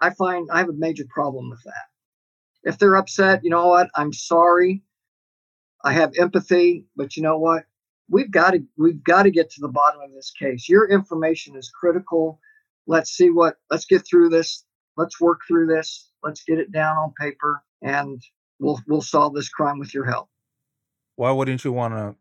I 0.02 0.12
find 0.12 0.50
I 0.52 0.60
have 0.60 0.70
a 0.70 0.74
major 0.74 1.06
problem 1.10 1.50
with 1.50 1.64
that. 1.66 1.86
If 2.64 2.78
they're 2.80 2.98
upset, 2.98 3.42
you 3.44 3.50
know 3.50 3.68
what? 3.68 3.90
I'm 3.96 4.14
sorry. 4.14 4.84
I 5.84 5.94
have 5.94 6.14
empathy, 6.20 6.86
but 6.96 7.16
you 7.16 7.24
know 7.24 7.40
what? 7.40 7.64
We've 8.10 8.32
got 8.32 8.52
to 8.52 8.64
we've 8.78 9.04
got 9.04 9.24
to 9.24 9.32
get 9.32 9.52
to 9.52 9.62
the 9.62 9.70
bottom 9.70 10.02
of 10.02 10.14
this 10.14 10.32
case. 10.32 10.68
Your 10.68 10.90
information 10.90 11.56
is 11.56 11.72
critical 11.72 12.40
let's 12.88 13.12
see 13.12 13.30
what 13.30 13.56
let's 13.70 13.86
get 13.86 14.06
through 14.08 14.30
this 14.30 14.66
let's 14.98 15.20
work 15.20 15.42
through 15.48 15.68
this 15.68 16.10
let's 16.24 16.44
get 16.44 16.60
it 16.60 16.72
down 16.72 16.98
on 16.98 17.14
paper 17.20 17.64
and 17.82 18.22
we'll 18.60 18.80
we'll 18.88 19.02
solve 19.02 19.34
this 19.34 19.50
crime 19.50 19.80
with 19.80 19.94
your 19.94 20.06
help 20.06 20.30
why 21.16 21.32
wouldn't 21.32 21.64
you 21.64 21.72
want 21.72 21.94
to 21.94 22.16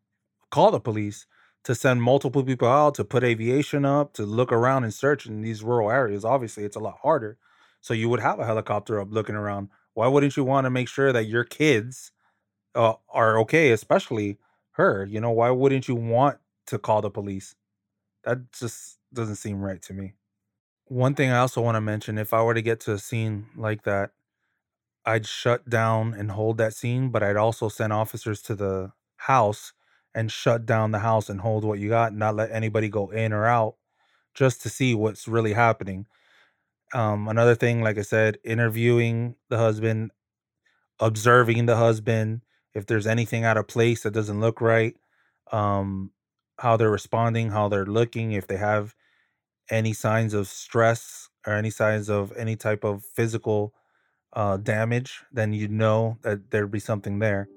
call 0.51 0.71
the 0.71 0.81
police 0.81 1.27
to 1.65 1.75
send 1.75 2.03
multiple 2.03 2.43
people 2.43 2.69
out 2.69 2.95
to 2.95 3.05
put 3.05 3.25
aviation 3.25 3.85
up 3.85 4.13
to 4.13 4.23
look 4.25 4.53
around 4.53 4.85
and 4.85 4.95
search 4.95 5.27
in 5.27 5.41
these 5.43 5.63
rural 5.63 5.91
areas 5.91 6.25
obviously 6.25 6.65
it's 6.65 6.77
a 6.77 6.81
lot 6.81 6.99
harder 7.03 7.39
so 7.81 7.95
you 7.95 8.09
would 8.09 8.21
have 8.21 8.39
a 8.39 8.47
helicopter 8.47 9.01
up 9.01 9.09
looking 9.11 9.35
around. 9.35 9.69
Why 9.95 10.07
wouldn't 10.07 10.37
you 10.37 10.45
want 10.45 10.67
to 10.67 10.71
make 10.71 10.89
sure 10.89 11.13
that 11.13 11.27
your 11.27 11.45
kids 11.45 12.13
uh, 12.75 12.95
are 13.09 13.39
okay 13.41 13.73
especially 13.73 14.39
her? 14.73 15.05
You 15.05 15.21
know 15.21 15.31
why 15.31 15.51
wouldn't 15.51 15.89
you 15.89 15.95
want 15.95 16.39
to 16.67 16.79
call 16.79 17.03
the 17.03 17.11
police? 17.11 17.55
That 18.25 18.53
just 18.53 18.99
doesn't 19.13 19.37
seem 19.37 19.61
right 19.61 19.81
to 19.83 19.93
me. 19.93 20.15
One 20.87 21.15
thing 21.15 21.31
I 21.31 21.39
also 21.39 21.61
want 21.61 21.77
to 21.77 21.81
mention 21.81 22.19
if 22.19 22.35
I 22.35 22.43
were 22.43 22.55
to 22.55 22.63
get 22.63 22.81
to 22.81 22.93
a 22.93 22.99
scene 22.99 23.47
like 23.57 23.85
that, 23.85 24.11
I'd 25.05 25.27
shut 25.27 25.69
down 25.69 26.15
and 26.15 26.33
hold 26.33 26.59
that 26.59 26.75
scene, 26.75 27.11
but 27.11 27.23
I'd 27.23 27.37
also 27.37 27.69
send 27.69 27.93
officers 27.93 28.43
to 28.43 28.55
the 28.55 28.93
house 29.17 29.73
and 30.15 30.31
shut 30.31 30.67
down 30.67 30.91
the 30.91 30.99
house 30.99 31.29
and 31.29 31.41
hold 31.41 31.65
what 31.65 31.79
you 31.79 31.89
got, 31.89 32.15
not 32.15 32.37
let 32.37 32.51
anybody 32.51 32.89
go 32.89 33.09
in 33.11 33.33
or 33.33 33.47
out 33.47 33.77
just 34.35 34.63
to 34.63 34.69
see 34.69 34.95
what's 34.95 35.29
really 35.29 35.53
happening. 35.53 36.07
Um, 36.93 37.29
another 37.29 37.55
thing, 37.55 37.83
like 37.83 37.99
I 37.99 38.03
said, 38.03 38.39
interviewing 38.45 39.37
the 39.49 39.59
husband, 39.59 40.11
observing 40.99 41.67
the 41.67 41.77
husband, 41.77 42.43
if 42.75 42.87
there's 42.87 43.07
anything 43.07 43.45
out 43.45 43.57
of 43.57 43.69
place 43.69 44.03
that 44.03 44.13
doesn't 44.13 44.41
look 44.41 44.61
right, 44.61 44.97
um, 45.53 46.11
how 46.59 46.77
they're 46.77 46.91
responding, 46.91 47.51
how 47.51 47.69
they're 47.69 47.87
looking, 47.87 48.33
if 48.33 48.47
they 48.47 48.57
have 48.57 48.95
any 49.71 49.93
signs 49.93 50.35
of 50.35 50.49
stress 50.49 51.29
or 51.47 51.55
any 51.55 51.71
signs 51.71 52.11
of 52.11 52.33
any 52.37 52.57
type 52.57 52.85
of 52.85 53.05
physical 53.05 53.73
uh, 54.33 54.57
damage, 54.57 55.23
then 55.33 55.53
you 55.53 55.69
know 55.69 56.19
that 56.23 56.51
there'd 56.51 56.71
be 56.71 56.81
something 56.81 57.19
there. 57.19 57.49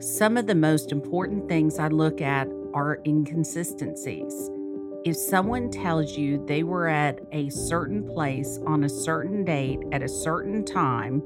Some 0.00 0.36
of 0.36 0.46
the 0.46 0.54
most 0.54 0.92
important 0.92 1.48
things 1.48 1.78
I 1.78 1.88
look 1.88 2.20
at 2.20 2.48
are 2.72 3.00
inconsistencies. 3.04 4.50
If 5.02 5.16
someone 5.16 5.70
tells 5.70 6.18
you 6.18 6.44
they 6.46 6.62
were 6.62 6.86
at 6.86 7.20
a 7.32 7.48
certain 7.48 8.06
place 8.06 8.58
on 8.66 8.84
a 8.84 8.88
certain 8.88 9.46
date 9.46 9.80
at 9.92 10.02
a 10.02 10.08
certain 10.08 10.62
time, 10.62 11.22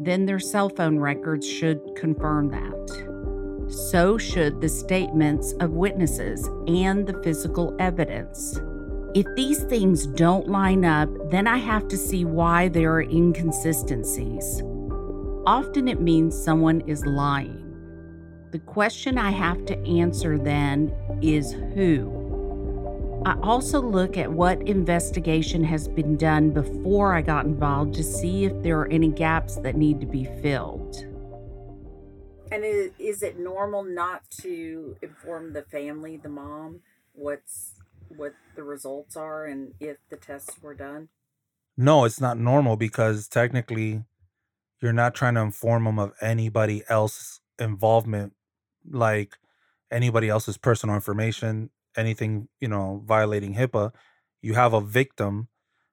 then 0.00 0.24
their 0.24 0.38
cell 0.38 0.70
phone 0.70 0.98
records 0.98 1.46
should 1.46 1.78
confirm 1.94 2.48
that. 2.50 3.68
So 3.70 4.16
should 4.16 4.62
the 4.62 4.68
statements 4.70 5.52
of 5.60 5.72
witnesses 5.72 6.48
and 6.66 7.06
the 7.06 7.20
physical 7.22 7.76
evidence. 7.78 8.58
If 9.14 9.26
these 9.36 9.62
things 9.64 10.06
don't 10.06 10.48
line 10.48 10.86
up, 10.86 11.10
then 11.30 11.46
I 11.46 11.58
have 11.58 11.86
to 11.88 11.98
see 11.98 12.24
why 12.24 12.68
there 12.68 12.94
are 12.94 13.02
inconsistencies. 13.02 14.62
Often 15.44 15.88
it 15.88 16.00
means 16.00 16.34
someone 16.34 16.80
is 16.86 17.04
lying. 17.04 17.66
The 18.52 18.60
question 18.60 19.18
I 19.18 19.32
have 19.32 19.66
to 19.66 19.78
answer 19.86 20.38
then 20.38 20.94
is 21.20 21.52
who? 21.74 22.17
I 23.28 23.36
also 23.42 23.82
look 23.82 24.16
at 24.16 24.32
what 24.32 24.66
investigation 24.66 25.62
has 25.64 25.86
been 25.86 26.16
done 26.16 26.50
before 26.50 27.12
I 27.12 27.20
got 27.20 27.44
involved 27.44 27.92
to 27.96 28.02
see 28.02 28.46
if 28.46 28.62
there 28.62 28.80
are 28.80 28.88
any 28.88 29.08
gaps 29.08 29.56
that 29.56 29.76
need 29.76 30.00
to 30.00 30.06
be 30.06 30.24
filled. 30.40 30.96
And 32.50 32.64
is, 32.64 32.90
is 32.98 33.22
it 33.22 33.38
normal 33.38 33.84
not 33.84 34.22
to 34.40 34.96
inform 35.02 35.52
the 35.52 35.60
family, 35.60 36.16
the 36.16 36.30
mom, 36.30 36.80
what's 37.12 37.74
what 38.16 38.32
the 38.56 38.62
results 38.62 39.14
are 39.14 39.44
and 39.44 39.74
if 39.78 39.98
the 40.08 40.16
tests 40.16 40.62
were 40.62 40.72
done? 40.72 41.10
No, 41.76 42.06
it's 42.06 42.22
not 42.22 42.38
normal 42.38 42.78
because 42.78 43.28
technically 43.28 44.04
you're 44.80 44.94
not 44.94 45.14
trying 45.14 45.34
to 45.34 45.42
inform 45.42 45.84
them 45.84 45.98
of 45.98 46.14
anybody 46.22 46.82
else's 46.88 47.42
involvement 47.58 48.32
like 48.90 49.36
anybody 49.90 50.30
else's 50.30 50.56
personal 50.56 50.94
information, 50.94 51.68
anything, 51.98 52.48
you 52.60 52.68
know, 52.68 53.02
violating 53.06 53.54
HIPAA. 53.56 53.92
You 54.42 54.54
have 54.54 54.74
a 54.74 54.80
victim 54.82 55.48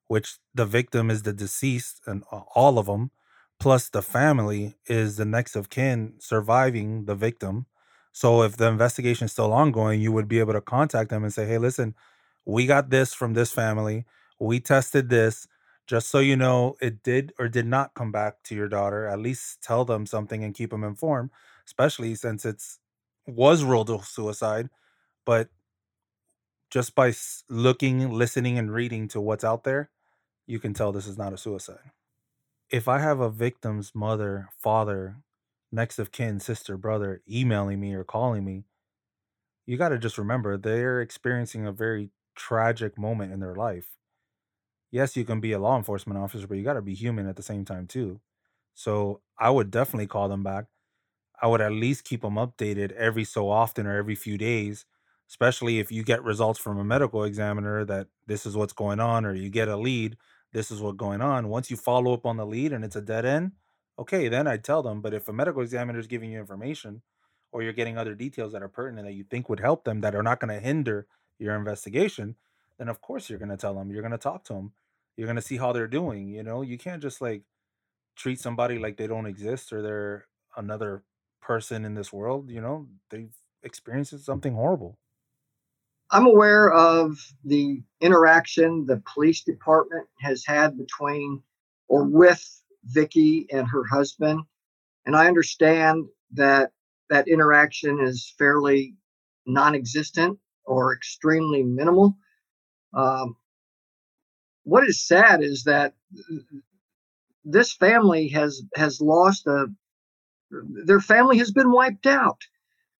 which 0.07 0.37
the 0.53 0.65
victim 0.65 1.11
is 1.11 1.23
the 1.23 1.33
deceased 1.33 2.01
and 2.07 2.23
all 2.31 2.79
of 2.79 2.87
them 2.87 3.11
plus 3.59 3.89
the 3.89 4.01
family 4.01 4.75
is 4.87 5.17
the 5.17 5.25
next 5.25 5.55
of 5.55 5.69
kin 5.69 6.13
surviving 6.19 7.05
the 7.05 7.15
victim. 7.15 7.65
So 8.13 8.43
if 8.43 8.57
the 8.57 8.67
investigation 8.67 9.25
is 9.25 9.31
still 9.33 9.53
ongoing, 9.53 10.01
you 10.01 10.11
would 10.11 10.27
be 10.27 10.39
able 10.39 10.53
to 10.53 10.61
contact 10.61 11.09
them 11.09 11.23
and 11.23 11.33
say, 11.33 11.45
"Hey, 11.47 11.57
listen, 11.57 11.95
we 12.45 12.65
got 12.65 12.89
this 12.89 13.13
from 13.13 13.33
this 13.33 13.51
family. 13.51 14.05
We 14.39 14.59
tested 14.59 15.09
this. 15.09 15.47
Just 15.87 16.09
so 16.09 16.19
you 16.19 16.35
know, 16.35 16.75
it 16.81 17.03
did 17.03 17.33
or 17.39 17.47
did 17.47 17.67
not 17.67 17.93
come 17.93 18.11
back 18.11 18.41
to 18.45 18.55
your 18.55 18.67
daughter. 18.67 19.07
At 19.07 19.19
least 19.19 19.61
tell 19.61 19.85
them 19.85 20.05
something 20.07 20.43
and 20.43 20.55
keep 20.55 20.71
them 20.71 20.83
informed, 20.83 21.29
especially 21.65 22.15
since 22.15 22.45
it's 22.45 22.79
was 23.27 23.63
ruled 23.63 23.89
a 23.89 24.01
suicide, 24.03 24.69
but 25.25 25.49
just 26.69 26.95
by 26.95 27.13
looking, 27.49 28.11
listening, 28.11 28.57
and 28.57 28.73
reading 28.73 29.07
to 29.09 29.21
what's 29.21 29.43
out 29.43 29.63
there, 29.63 29.91
you 30.47 30.59
can 30.59 30.73
tell 30.73 30.91
this 30.91 31.07
is 31.07 31.17
not 31.17 31.33
a 31.33 31.37
suicide 31.37 31.91
if 32.69 32.87
I 32.87 32.99
have 32.99 33.19
a 33.19 33.29
victim's 33.29 33.95
mother, 33.95 34.49
father, 34.59 35.17
next 35.71 35.99
of 35.99 36.11
kin, 36.11 36.39
sister, 36.39 36.77
brother 36.77 37.21
emailing 37.29 37.79
me 37.79 37.93
or 37.93 38.03
calling 38.03 38.45
me, 38.45 38.65
you 39.65 39.77
got 39.77 39.89
to 39.89 39.97
just 39.97 40.17
remember 40.17 40.57
they're 40.57 41.01
experiencing 41.01 41.65
a 41.65 41.71
very 41.71 42.11
tragic 42.35 42.97
moment 42.97 43.31
in 43.33 43.39
their 43.39 43.55
life. 43.55 43.97
Yes, 44.91 45.17
you 45.17 45.25
can 45.25 45.39
be 45.41 45.51
a 45.51 45.59
law 45.59 45.77
enforcement 45.77 46.19
officer, 46.19 46.47
but 46.47 46.57
you 46.57 46.63
got 46.63 46.73
to 46.73 46.81
be 46.81 46.95
human 46.95 47.27
at 47.27 47.35
the 47.35 47.43
same 47.43 47.65
time, 47.65 47.87
too. 47.87 48.21
So 48.73 49.21
I 49.39 49.49
would 49.49 49.71
definitely 49.71 50.07
call 50.07 50.29
them 50.29 50.43
back. 50.43 50.67
I 51.41 51.47
would 51.47 51.61
at 51.61 51.71
least 51.73 52.05
keep 52.05 52.21
them 52.21 52.35
updated 52.35 52.91
every 52.93 53.23
so 53.25 53.49
often 53.49 53.87
or 53.87 53.97
every 53.97 54.15
few 54.15 54.37
days, 54.37 54.85
especially 55.29 55.79
if 55.79 55.91
you 55.91 56.03
get 56.03 56.23
results 56.23 56.59
from 56.59 56.77
a 56.77 56.83
medical 56.83 57.23
examiner 57.23 57.83
that 57.85 58.07
this 58.27 58.45
is 58.45 58.55
what's 58.55 58.73
going 58.73 58.99
on, 58.99 59.25
or 59.25 59.33
you 59.33 59.49
get 59.49 59.67
a 59.67 59.77
lead 59.77 60.17
this 60.55 60.71
is 60.71 60.81
what's 60.81 60.95
going 60.95 61.21
on. 61.21 61.49
Once 61.49 61.69
you 61.69 61.75
follow 61.75 62.13
up 62.13 62.25
on 62.25 62.37
the 62.37 62.45
lead 62.45 62.71
and 62.71 62.85
it's 62.85 62.95
a 62.95 63.01
dead 63.01 63.25
end, 63.25 63.51
okay, 63.99 64.29
then 64.29 64.47
I'd 64.47 64.63
tell 64.63 64.81
them. 64.81 65.01
But 65.01 65.13
if 65.13 65.27
a 65.27 65.33
medical 65.33 65.61
examiner 65.61 65.99
is 65.99 66.07
giving 66.07 66.31
you 66.31 66.39
information 66.39 67.01
or 67.51 67.61
you're 67.61 67.73
getting 67.73 67.97
other 67.97 68.15
details 68.15 68.53
that 68.53 68.63
are 68.63 68.69
pertinent 68.69 69.05
that 69.05 69.15
you 69.15 69.25
think 69.25 69.49
would 69.49 69.59
help 69.59 69.83
them 69.83 69.99
that 69.99 70.15
are 70.15 70.23
not 70.23 70.39
going 70.39 70.53
to 70.53 70.65
hinder 70.65 71.07
your 71.39 71.55
investigation, 71.55 72.37
then 72.79 72.87
of 72.87 73.01
course 73.01 73.29
you're 73.29 73.37
going 73.37 73.49
to 73.49 73.57
tell 73.57 73.73
them. 73.73 73.91
You're 73.91 74.01
going 74.01 74.13
to 74.13 74.17
talk 74.17 74.45
to 74.45 74.53
them. 74.53 74.71
You're 75.17 75.27
going 75.27 75.35
to 75.35 75.41
see 75.41 75.57
how 75.57 75.73
they're 75.73 75.87
doing. 75.87 76.29
You 76.29 76.43
know, 76.43 76.61
you 76.61 76.77
can't 76.77 77.01
just 77.01 77.19
like 77.19 77.41
treat 78.15 78.39
somebody 78.39 78.79
like 78.79 78.95
they 78.95 79.07
don't 79.07 79.25
exist 79.25 79.73
or 79.73 79.81
they're 79.81 80.25
another 80.55 81.03
person 81.41 81.83
in 81.83 81.95
this 81.95 82.13
world. 82.13 82.49
You 82.49 82.61
know, 82.61 82.87
they've 83.09 83.35
experienced 83.61 84.17
something 84.23 84.53
horrible. 84.53 84.97
I'm 86.11 86.27
aware 86.27 86.71
of 86.71 87.17
the 87.43 87.81
interaction 87.99 88.85
the 88.85 89.01
police 89.13 89.43
department 89.43 90.07
has 90.21 90.45
had 90.45 90.77
between 90.77 91.41
or 91.87 92.03
with 92.05 92.43
Vicky 92.83 93.47
and 93.51 93.67
her 93.67 93.83
husband, 93.85 94.41
and 95.05 95.15
I 95.15 95.27
understand 95.27 96.05
that 96.33 96.71
that 97.09 97.27
interaction 97.27 97.99
is 98.01 98.33
fairly 98.37 98.95
non-existent 99.45 100.39
or 100.65 100.93
extremely 100.93 101.63
minimal. 101.63 102.17
Um, 102.93 103.35
what 104.63 104.87
is 104.87 105.05
sad 105.07 105.43
is 105.43 105.63
that 105.63 105.93
this 107.43 107.73
family 107.73 108.29
has 108.29 108.61
has 108.75 109.01
lost 109.01 109.47
a 109.47 109.67
their 110.85 110.99
family 110.99 111.37
has 111.39 111.51
been 111.51 111.71
wiped 111.71 112.05
out. 112.05 112.41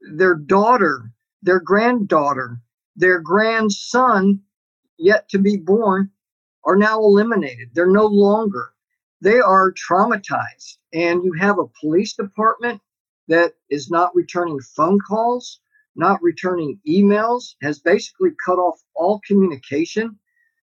Their 0.02 0.36
daughter, 0.36 1.12
their 1.42 1.60
granddaughter, 1.60 2.60
their 2.96 3.20
grandson, 3.20 4.42
yet 4.98 5.30
to 5.30 5.40
be 5.40 5.58
born, 5.58 6.12
are 6.64 6.78
now 6.78 7.00
eliminated. 7.00 7.70
They're 7.74 7.88
no 7.88 8.06
longer. 8.06 8.74
They 9.22 9.40
are 9.40 9.74
traumatized. 9.74 10.78
And 10.94 11.24
you 11.24 11.34
have 11.34 11.60
a 11.60 11.68
police 11.80 12.14
department 12.14 12.82
that 13.28 13.54
is 13.70 13.90
not 13.90 14.16
returning 14.16 14.60
phone 14.76 15.00
calls, 15.08 15.60
not 15.96 16.22
returning 16.22 16.80
emails, 16.88 17.56
has 17.62 17.80
basically 17.80 18.32
cut 18.46 18.58
off 18.58 18.80
all 18.96 19.22
communication. 19.28 20.20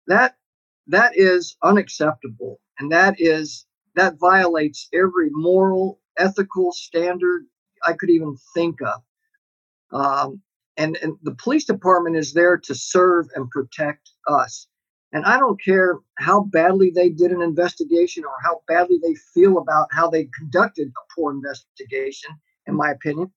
That 0.08 0.36
that 0.88 1.14
is 1.16 1.56
unacceptable. 1.64 2.60
And 2.80 2.92
that 2.92 3.16
is 3.20 3.66
that 3.96 4.20
violates 4.20 4.90
every 4.94 5.30
moral, 5.32 6.00
ethical 6.18 6.72
standard 6.74 7.46
I 7.86 7.94
could 7.94 8.10
even 8.10 8.36
think 8.54 8.78
of. 8.82 9.02
Um, 9.92 10.42
and, 10.78 10.98
and 11.02 11.18
the 11.24 11.36
police 11.36 11.66
department 11.66 12.16
is 12.16 12.34
there 12.34 12.58
to 12.58 12.76
serve 12.76 13.28
and 13.36 13.50
protect 13.50 14.12
us. 14.28 14.68
And 15.12 15.26
I 15.26 15.38
don't 15.38 15.62
care 15.64 16.00
how 16.18 16.42
badly 16.46 16.90
they 16.90 17.10
did 17.10 17.32
an 17.32 17.42
investigation 17.42 18.24
or 18.26 18.34
how 18.44 18.62
badly 18.68 18.98
they 19.02 19.14
feel 19.34 19.60
about 19.60 19.88
how 19.92 20.10
they 20.10 20.28
conducted 20.38 20.88
a 20.88 21.14
poor 21.16 21.32
investigation, 21.32 22.32
in 22.66 22.76
my 22.76 22.92
opinion. 22.92 23.32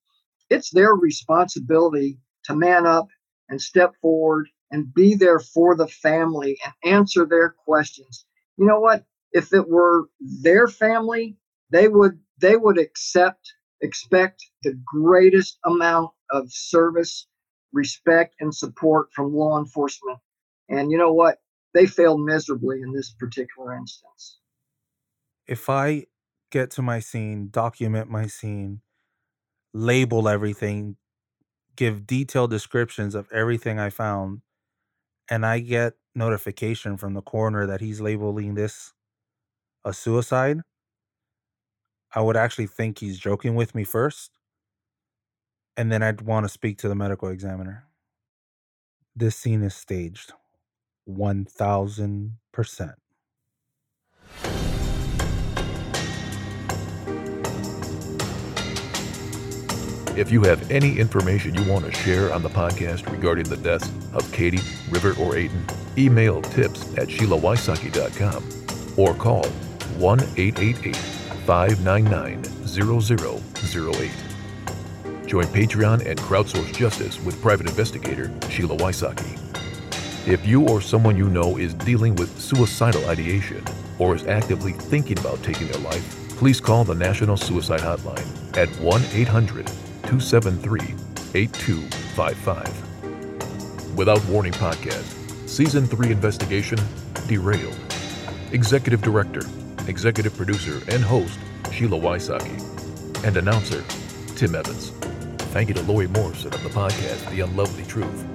It's 0.49 0.71
their 0.71 0.93
responsibility 0.93 2.19
to 2.45 2.55
man 2.55 2.87
up 2.87 3.07
and 3.49 3.61
step 3.61 3.93
forward 4.01 4.47
and 4.71 4.93
be 4.93 5.13
there 5.13 5.39
for 5.39 5.75
the 5.75 5.87
family 5.87 6.57
and 6.65 6.93
answer 6.93 7.25
their 7.25 7.55
questions. 7.65 8.25
You 8.57 8.65
know 8.65 8.79
what? 8.79 9.05
If 9.31 9.53
it 9.53 9.69
were 9.69 10.09
their 10.19 10.67
family, 10.67 11.37
they 11.69 11.87
would 11.87 12.19
they 12.39 12.55
would 12.55 12.79
accept 12.79 13.53
expect 13.81 14.43
the 14.63 14.79
greatest 14.85 15.59
amount 15.65 16.11
of 16.31 16.51
service, 16.51 17.27
respect, 17.73 18.35
and 18.39 18.53
support 18.53 19.09
from 19.13 19.33
law 19.33 19.59
enforcement. 19.59 20.19
And 20.69 20.91
you 20.91 20.97
know 20.97 21.13
what? 21.13 21.37
They 21.73 21.85
failed 21.85 22.21
miserably 22.21 22.81
in 22.81 22.93
this 22.93 23.11
particular 23.11 23.75
instance. 23.75 24.39
If 25.47 25.69
I 25.69 26.07
get 26.51 26.71
to 26.71 26.81
my 26.81 26.99
scene, 26.99 27.49
document 27.51 28.09
my 28.09 28.27
scene, 28.27 28.81
label 29.73 30.27
everything, 30.27 30.97
give 31.75 32.07
detailed 32.07 32.49
descriptions 32.49 33.15
of 33.15 33.27
everything 33.31 33.79
I 33.79 33.89
found, 33.89 34.41
and 35.29 35.45
I 35.45 35.59
get 35.59 35.93
notification 36.15 36.97
from 36.97 37.13
the 37.13 37.21
coroner 37.21 37.65
that 37.67 37.81
he's 37.81 38.01
labeling 38.01 38.55
this 38.55 38.93
a 39.85 39.93
suicide, 39.93 40.61
I 42.13 42.21
would 42.21 42.35
actually 42.35 42.67
think 42.67 42.99
he's 42.99 43.19
joking 43.19 43.55
with 43.55 43.75
me 43.75 43.83
first 43.83 44.31
and 45.77 45.91
then 45.91 46.01
I'd 46.01 46.21
want 46.21 46.45
to 46.45 46.49
speak 46.49 46.79
to 46.79 46.89
the 46.89 46.95
medical 46.95 47.29
examiner. 47.29 47.85
This 49.15 49.35
scene 49.35 49.61
is 49.63 49.75
staged 49.75 50.33
1000%. 51.07 52.93
If 60.17 60.31
you 60.31 60.41
have 60.41 60.71
any 60.71 60.97
information 60.97 61.53
you 61.53 61.71
want 61.71 61.85
to 61.85 61.91
share 61.91 62.33
on 62.33 62.41
the 62.41 62.49
podcast 62.49 63.09
regarding 63.11 63.45
the 63.45 63.57
deaths 63.57 63.87
of 64.13 64.23
Kadie, 64.31 64.63
River, 64.91 65.11
or 65.11 65.33
Aadon, 65.33 65.61
email 65.95 66.41
tips 66.41 66.91
at 66.97 67.07
SheilaWysocki.com 67.07 68.97
or 68.97 69.13
call 69.13 69.45
1 69.45 70.19
888 70.37 70.95
599 70.95 72.43
0008. 72.65 74.26
Join 75.27 75.45
Patreon 75.47 76.05
and 76.05 76.17
crowdsource 76.19 76.73
justice 76.73 77.21
with 77.21 77.41
private 77.41 77.67
investigator 77.67 78.31
Sheila 78.49 78.77
Wysocki. 78.77 79.37
If 80.25 80.47
you 80.47 80.65
or 80.69 80.79
someone 80.79 81.17
you 81.17 81.27
know 81.27 81.57
is 81.57 81.73
dealing 81.73 82.15
with 82.15 82.39
suicidal 82.39 83.03
ideation 83.09 83.61
or 83.99 84.15
is 84.15 84.25
actively 84.25 84.71
thinking 84.71 85.19
about 85.19 85.43
taking 85.43 85.67
their 85.67 85.81
life, 85.81 86.29
please 86.29 86.61
call 86.61 86.85
the 86.85 86.95
National 86.95 87.35
Suicide 87.35 87.81
Hotline 87.81 88.57
at 88.57 88.69
1 88.79 89.01
800 89.13 89.67
273 89.67 90.79
8255. 91.33 93.97
Without 93.97 94.23
Warning 94.25 94.53
Podcast, 94.53 95.49
Season 95.49 95.85
3 95.85 96.09
investigation 96.09 96.79
derailed. 97.27 97.77
Executive 98.53 99.01
Director, 99.01 99.41
Executive 99.87 100.33
Producer, 100.37 100.79
and 100.89 101.03
Host 101.03 101.37
Sheila 101.73 101.99
Wysocki, 101.99 102.63
and 103.25 103.35
Announcer 103.35 103.83
Tim 104.35 104.55
Evans. 104.55 104.96
Thank 105.51 105.69
you 105.69 105.75
to 105.75 105.81
Lori 105.83 106.07
Morrison 106.07 106.53
of 106.53 106.61
the 106.61 106.69
podcast 106.69 107.29
The 107.31 107.41
Unlovely 107.41 107.83
Truth. 107.85 108.25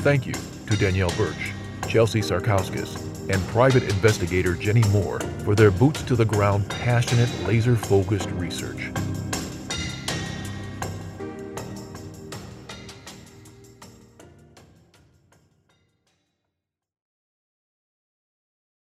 Thank 0.00 0.26
you 0.26 0.34
to 0.34 0.76
Danielle 0.76 1.12
Birch, 1.16 1.52
Chelsea 1.88 2.20
Sarkauskas, 2.20 3.30
and 3.30 3.42
private 3.48 3.84
investigator 3.84 4.54
Jenny 4.54 4.82
Moore 4.90 5.20
for 5.44 5.54
their 5.54 5.70
boots 5.70 6.02
to 6.02 6.16
the 6.16 6.24
ground, 6.24 6.68
passionate, 6.68 7.30
laser 7.46 7.76
focused 7.76 8.30
research. 8.32 8.90